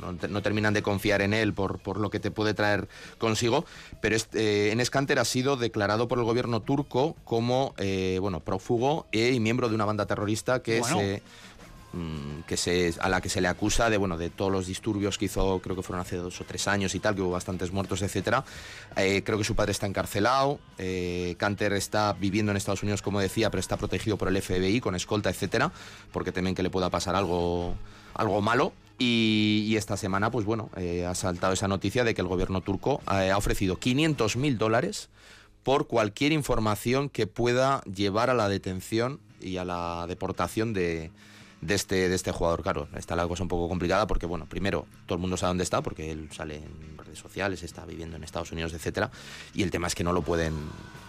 [0.00, 2.88] no, te- no terminan de confiar en él por, por lo que te puede traer
[3.18, 3.64] consigo,
[4.00, 8.40] pero este, eh, Enes Kanter ha sido declarado por el gobierno turco como, eh, bueno,
[8.70, 10.98] prófugo e- y miembro de una banda terrorista que Bueno.
[11.00, 11.22] se
[11.92, 15.18] mm, que se, a la que se le acusa de bueno de todos los disturbios
[15.18, 17.72] que hizo creo que fueron hace dos o tres años y tal que hubo bastantes
[17.72, 18.44] muertos etcétera
[18.96, 23.18] Eh, creo que su padre está encarcelado eh, Canter está viviendo en Estados Unidos como
[23.20, 25.72] decía pero está protegido por el FBI con escolta etcétera
[26.12, 27.74] porque temen que le pueda pasar algo
[28.14, 32.20] algo malo y, y esta semana pues bueno eh, ha saltado esa noticia de que
[32.20, 35.08] el gobierno turco eh, ha ofrecido 500 mil dólares
[35.62, 41.10] por cualquier información que pueda llevar a la detención y a la deportación de,
[41.60, 42.62] de este, de este jugador.
[42.62, 45.64] Claro, está la cosa un poco complicada porque, bueno, primero, todo el mundo sabe dónde
[45.64, 49.10] está porque él sale en redes sociales, está viviendo en Estados Unidos, etcétera,
[49.54, 50.54] y el tema es que no lo pueden...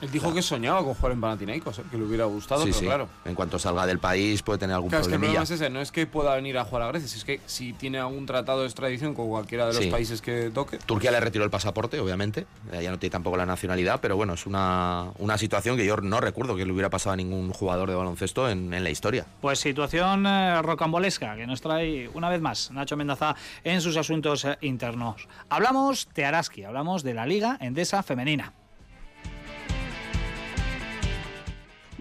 [0.02, 1.84] Él dijo que soñaba con jugar en Panathinaikos, ¿eh?
[1.92, 2.86] que le hubiera gustado, Sí, pero sí.
[2.86, 3.08] claro.
[3.24, 5.40] En cuanto salga del país puede tener algún Claro, es que el problemilla.
[5.42, 7.74] problema es ese, no es que pueda venir a jugar a Grecia, es que si
[7.74, 9.92] tiene algún tratado de extradición con cualquiera de los Sí.
[9.92, 10.80] países que toque.
[10.80, 12.48] Turquía le retiró el pasaporte, obviamente.
[12.72, 15.96] eh, Ya no tiene tampoco la nacionalidad, pero bueno, es una, una situación que yo
[15.98, 19.28] no recuerdo que le hubiera pasado a ningún jugador de baloncesto en, en la historia.
[19.40, 24.46] Pues situación eh, rocambolesca que nos trae una vez más Nacho Mendaza en sus asuntos
[24.46, 25.28] eh, internos.
[25.50, 28.54] Hablamos de Araski, hablamos de la Liga Endesa Femenina.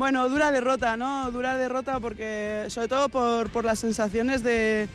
[0.00, 1.30] Bueno, dura derrota, ¿no?
[1.30, 4.88] Dura derrota porque, sobre todo por, las sensaciones de,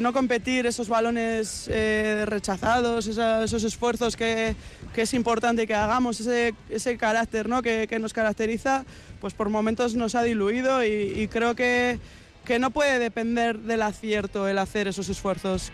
[0.00, 4.56] no competir, esos balones eh, rechazados, esos esfuerzos que,
[4.96, 7.60] es importante que hagamos, ese, carácter ¿no?
[7.60, 8.86] que, que nos caracteriza,
[9.20, 11.98] pues por momentos nos ha diluido y, y creo que,
[12.44, 15.72] que no puede depender del acierto el hacer esos esfuerzos.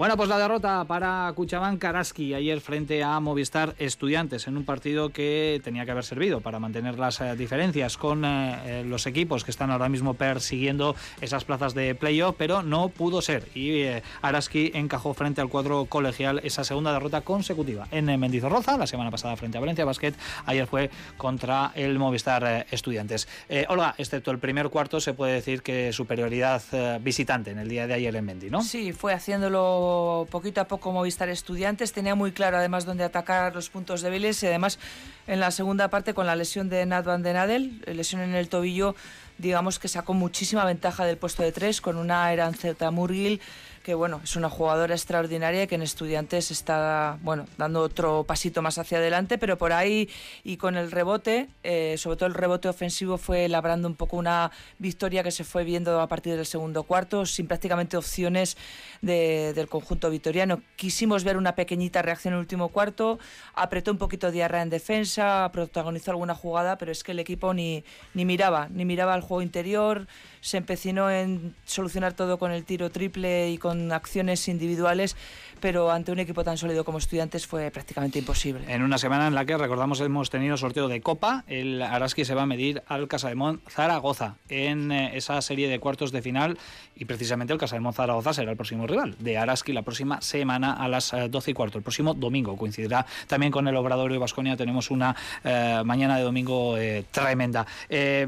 [0.00, 5.10] Bueno, pues la derrota para Cuchabán Karaski ayer frente a Movistar Estudiantes en un partido
[5.10, 9.44] que tenía que haber servido para mantener las eh, diferencias con eh, eh, los equipos
[9.44, 13.46] que están ahora mismo persiguiendo esas plazas de playoff, pero no pudo ser.
[13.54, 18.78] Y eh, Araski encajó frente al cuadro colegial esa segunda derrota consecutiva en eh, Mendizorroza,
[18.78, 20.14] la semana pasada frente a Valencia Basket,
[20.46, 20.88] ayer fue
[21.18, 23.28] contra el Movistar eh, Estudiantes.
[23.68, 26.62] Olga, excepto el primer cuarto, se puede decir que superioridad
[27.02, 28.62] visitante en el día de ayer en Mendy, ¿no?
[28.62, 29.89] Sí, fue haciéndolo
[30.30, 31.92] poquito a poco Movistar Estudiantes.
[31.92, 34.78] Tenía muy claro además dónde atacar los puntos débiles y además
[35.26, 38.34] en la segunda parte con la lesión de Nat Van Den Adel, eh, lesión en
[38.34, 38.94] el tobillo,
[39.38, 43.40] digamos que sacó muchísima ventaja del puesto de tres con una Eranceta Murgil
[43.82, 48.76] que bueno, es una jugadora extraordinaria que en Estudiantes está bueno, dando otro pasito más
[48.76, 50.08] hacia adelante, pero por ahí
[50.44, 54.50] y con el rebote, eh, sobre todo el rebote ofensivo fue labrando un poco una
[54.78, 58.58] victoria que se fue viendo a partir del segundo cuarto, sin prácticamente opciones
[59.00, 60.60] de- del conjunto vitoriano.
[60.76, 63.18] Quisimos ver una pequeñita reacción en el último cuarto,
[63.54, 67.82] apretó un poquito Diarra en defensa, protagonizó alguna jugada, pero es que el equipo ni,
[68.12, 70.06] ni miraba, ni miraba al juego interior,
[70.40, 75.16] se empecinó en solucionar todo con el tiro triple y con acciones individuales,
[75.60, 78.64] pero ante un equipo tan sólido como estudiantes fue prácticamente imposible.
[78.72, 82.34] En una semana en la que, recordamos, hemos tenido sorteo de Copa, el Araski se
[82.34, 86.58] va a medir al Casademont Zaragoza en eh, esa serie de cuartos de final
[86.96, 90.88] y precisamente el Casademont Zaragoza será el próximo rival de Araski la próxima semana a
[90.88, 92.56] las eh, 12 y cuarto, el próximo domingo.
[92.56, 95.14] Coincidirá también con el Obradorio de Basconia, tenemos una
[95.44, 97.66] eh, mañana de domingo eh, tremenda.
[97.88, 98.26] Eh,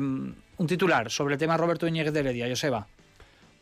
[0.59, 2.86] un titular sobre el tema Roberto Iñiguez de Heredia, Joseba.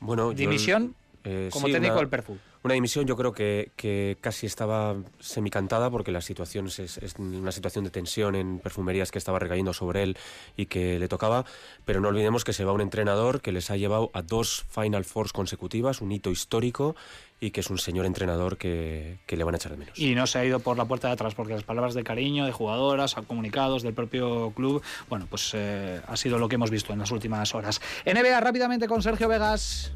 [0.00, 2.38] Bueno, yo- Dimisión eh, como sí, técnico una- del Perfú.
[2.62, 7.52] Una dimisión yo creo que, que casi estaba semicantada porque la situación es- es una
[7.52, 10.18] situación de tensión en perfumerías que estaba recayendo sobre él
[10.58, 11.46] y que le tocaba,
[11.86, 15.04] pero no olvidemos que se va un entrenador que les ha llevado a dos Final
[15.06, 16.96] Fours consecutivas, un hito histórico
[17.40, 19.98] y que es un señor entrenador que, que le van a echar de menos.
[19.98, 22.44] Y no se ha ido por la puerta de atrás, porque las palabras de cariño
[22.44, 26.92] de jugadoras, comunicados del propio club, bueno, pues eh, ha sido lo que hemos visto
[26.92, 27.80] en las últimas horas.
[28.04, 29.90] NBA, rápidamente con Sergio Vegas.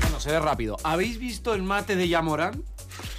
[0.00, 0.76] Bueno, seré rápido.
[0.84, 2.62] ¿Habéis visto el mate de Yamorán?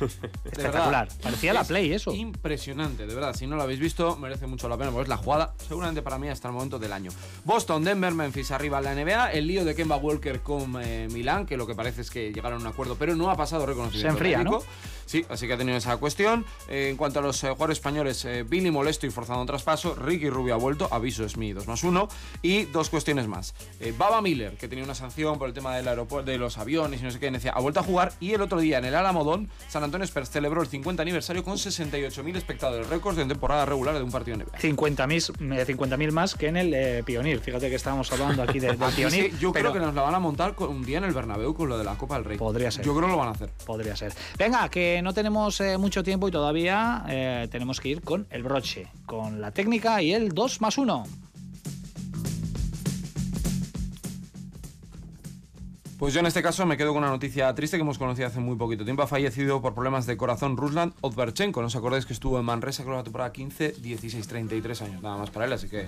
[0.46, 1.08] Espectacular.
[1.08, 2.14] verdad, Parecía la es Play eso.
[2.14, 3.36] Impresionante, de verdad.
[3.36, 6.18] Si no lo habéis visto, merece mucho la pena, porque es la jugada, seguramente para
[6.18, 7.12] mí, hasta el momento del año.
[7.46, 9.32] Boston, Denver, Memphis arriba en la NBA.
[9.32, 12.60] El lío de Kemba Walker con eh, Milán, que lo que parece es que llegaron
[12.60, 14.08] a un acuerdo, pero no ha pasado reconocimiento.
[14.08, 14.64] Se enfría, médico.
[14.66, 15.00] ¿no?
[15.10, 16.46] Sí, así que ha tenido esa cuestión.
[16.68, 19.96] Eh, en cuanto a los eh, jugadores españoles, eh, Billy molesto y forzando un traspaso.
[19.96, 22.08] Ricky Rubio ha vuelto, aviso Smith 2 más 1.
[22.44, 23.56] Y dos cuestiones más.
[23.80, 27.02] Eh, Baba Miller, que tenía una sanción por el tema del aeropuerto, de los aviones
[27.02, 28.14] y no sé qué, decía, ha vuelto a jugar.
[28.20, 31.56] Y el otro día en el Alamodón, San Antonio Spurs celebró el 50 aniversario con
[31.56, 34.58] 68.000 espectadores, récords de temporada regular de un partido NBA.
[34.60, 37.40] 50.000 eh, 50.000 más que en el eh, Pionir.
[37.40, 39.32] Fíjate que estábamos hablando aquí de- del Aquí Pionir.
[39.32, 41.14] sí, yo pero creo que nos la van a montar con- un día en el
[41.14, 42.38] Bernabéu con lo de la Copa del Rey.
[42.38, 42.86] Podría ser.
[42.86, 43.50] Yo creo que lo van a hacer.
[43.66, 44.14] Podría ser.
[44.38, 48.44] Venga, que no tenemos eh, mucho tiempo y todavía eh, tenemos que ir con el
[48.44, 51.06] broche, con la técnica y el 2 más 1.
[56.00, 58.40] Pues yo en este caso me quedo con una noticia triste que hemos conocido hace
[58.40, 59.04] muy poquito tiempo.
[59.04, 61.60] Ha fallecido por problemas de corazón Ruslan Odverchenko.
[61.60, 65.04] ¿No os acordáis que estuvo en Manresa con la temporada 15, 16, 33 años?
[65.04, 65.86] Nada más para él, así que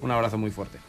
[0.00, 0.80] un abrazo muy fuerte.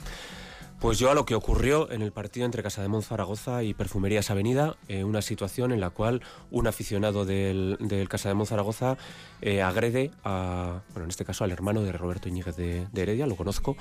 [0.83, 4.29] Pues yo a lo que ocurrió en el partido entre Casa de Zaragoza y Perfumerías
[4.29, 6.21] Avenida, eh, una situación en la cual
[6.51, 8.97] un aficionado del, del Casa de Zaragoza
[9.41, 13.25] eh, agrede a, bueno, en este caso al hermano de Roberto Iñiguez de, de Heredia,
[13.27, 13.77] lo conozco.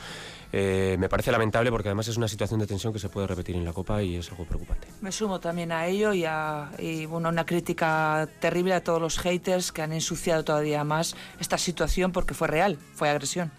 [0.52, 3.56] Eh, me parece lamentable porque además es una situación de tensión que se puede repetir
[3.56, 4.86] en la Copa y es algo preocupante.
[5.00, 9.18] Me sumo también a ello y, a, y bueno, una crítica terrible a todos los
[9.18, 13.50] haters que han ensuciado todavía más esta situación porque fue real, fue agresión.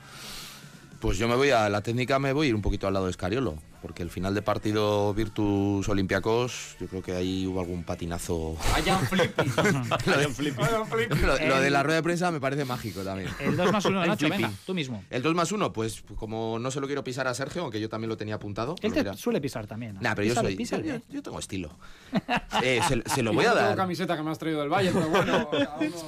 [1.04, 3.08] Pues yo me voy a la técnica, me voy a ir un poquito al lado
[3.08, 7.84] de Escariolo, porque el final de partido Virtus Olympiacos, yo creo que ahí hubo algún
[7.84, 8.56] patinazo.
[8.74, 9.52] Hayan flippy.
[11.22, 13.30] lo, lo de la rueda de prensa me parece mágico también.
[13.42, 14.46] El 2 más 1 de El Nacho, flipping.
[14.46, 15.04] venga, tú mismo.
[15.10, 17.90] El 2 más 1, pues como no se lo quiero pisar a Sergio, aunque yo
[17.90, 18.76] también lo tenía apuntado.
[18.82, 19.18] Él te mira.
[19.18, 19.96] suele pisar también.
[19.96, 20.00] ¿no?
[20.00, 20.56] Nah, pero yo soy.
[20.56, 20.88] písale.
[20.88, 21.78] Yo, yo tengo estilo.
[22.64, 23.76] Eh, se, se lo voy a no tengo dar.
[23.76, 25.50] camiseta que me has traído del Valle, pero bueno.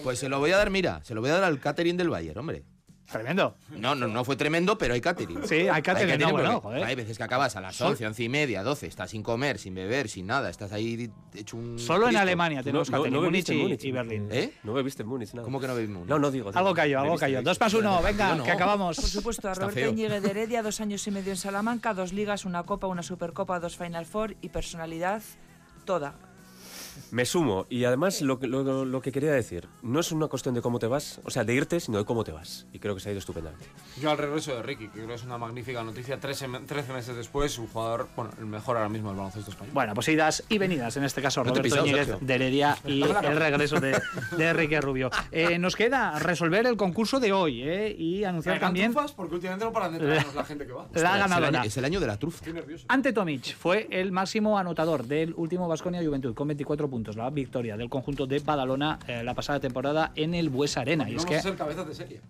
[0.04, 2.10] Pues se lo voy a dar, mira, se lo voy a dar al catering del
[2.10, 2.64] Bayern, hombre.
[3.12, 3.56] Tremendo.
[3.78, 5.48] No, no, no fue tremendo, pero hay catering.
[5.48, 6.84] Sí, hay catering, no, bueno, joder.
[6.84, 9.60] Hay veces que acabas a las Sol- 11, 11 y media, 12, estás sin comer,
[9.60, 11.78] sin beber, sin nada, estás ahí hecho un.
[11.78, 12.16] Solo en.
[12.16, 13.84] Alemania tenemos no- catering, no Múnich bebiste en y, Múnich.
[13.86, 14.28] y Berlín.
[14.32, 14.54] ¿Eh?
[14.64, 15.44] No bebiste en Múnich, nada.
[15.46, 16.08] ¿Cómo que no bebimos?
[16.08, 16.52] No, no digo.
[16.54, 17.36] Algo cayó, algo Bebiste, cayó.
[17.38, 17.50] bebiste.
[17.50, 18.44] 2 más 1, venga, no.
[18.44, 18.96] que acabamos.
[18.98, 19.80] Por supuesto, a Roberto.
[19.92, 23.60] Íñiguez de Heredia, dos años y medio en Salamanca, dos ligas, una copa, una supercopa,
[23.60, 25.22] dos Final Four y personalidad
[25.86, 26.16] toda.
[27.12, 30.56] Me sumo y además lo, que- lo, lo que quería decir, no es una cuestión
[30.56, 32.66] de cómo te vas, o sea, de irte, sino de cómo te vas.
[32.74, 33.66] Y creo que se ha ido estupendamente.
[34.02, 36.20] Yo al regreso de Ricky, que creo que es una magnífica noticia.
[36.20, 39.74] 13, me- 13 meses después, un jugador, bueno, el mejor ahora mismo del baloncesto español.
[39.74, 43.36] Bueno, pues idas y venidas, en este caso No Roberto Íñiguez de Heredia y el
[43.38, 44.00] regreso de,
[44.38, 45.10] de Enrique Rubio.
[45.32, 49.66] Eh, nos queda resolver el concurso de hoy eh, y anunciar también trufas, porque últimamente
[49.66, 50.84] no paran de traernos la gente que va.
[50.84, 51.48] la Es el, ganadora.
[51.60, 52.38] año, es el año de la trufa.
[52.38, 52.86] Estoy nervioso.
[52.88, 57.78] Ante Tomic fue el máximo anotador del último Vasconia Juventud con 24 puntos, la victoria
[57.78, 61.10] del conjunto de Badalona eh, la pasada temporada en el Buesa Arena.
[61.10, 62.22] Y es vamos que a ser cabezas de serie.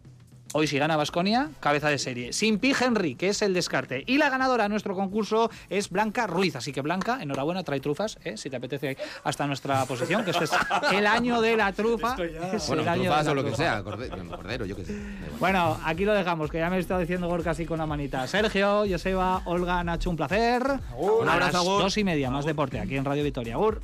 [0.57, 2.31] Hoy si gana Vasconia, cabeza de serie.
[2.31, 4.05] Sin Pi Henry, que es el descarte.
[4.07, 6.55] Y la ganadora de nuestro concurso es Blanca Ruiz.
[6.55, 8.37] Así que Blanca, enhorabuena, trae trufas, ¿eh?
[8.37, 8.95] si te apetece
[9.25, 10.51] hasta nuestra posición, que este es
[10.93, 12.15] el año de la trufa.
[12.53, 13.63] Es Bueno, el año de trufas la o lo que trufa.
[13.63, 14.95] sea, cordero, cordero, yo qué sé.
[15.41, 18.25] Bueno, aquí lo dejamos, que ya me he estado diciendo Gorka así con la manita.
[18.25, 20.63] Sergio, Joseba, Olga, Nacho, un placer.
[20.97, 21.81] Un A abrazo, las Agur.
[21.81, 23.55] dos y media, más deporte, aquí en Radio Vitoria.
[23.55, 23.73] Agur.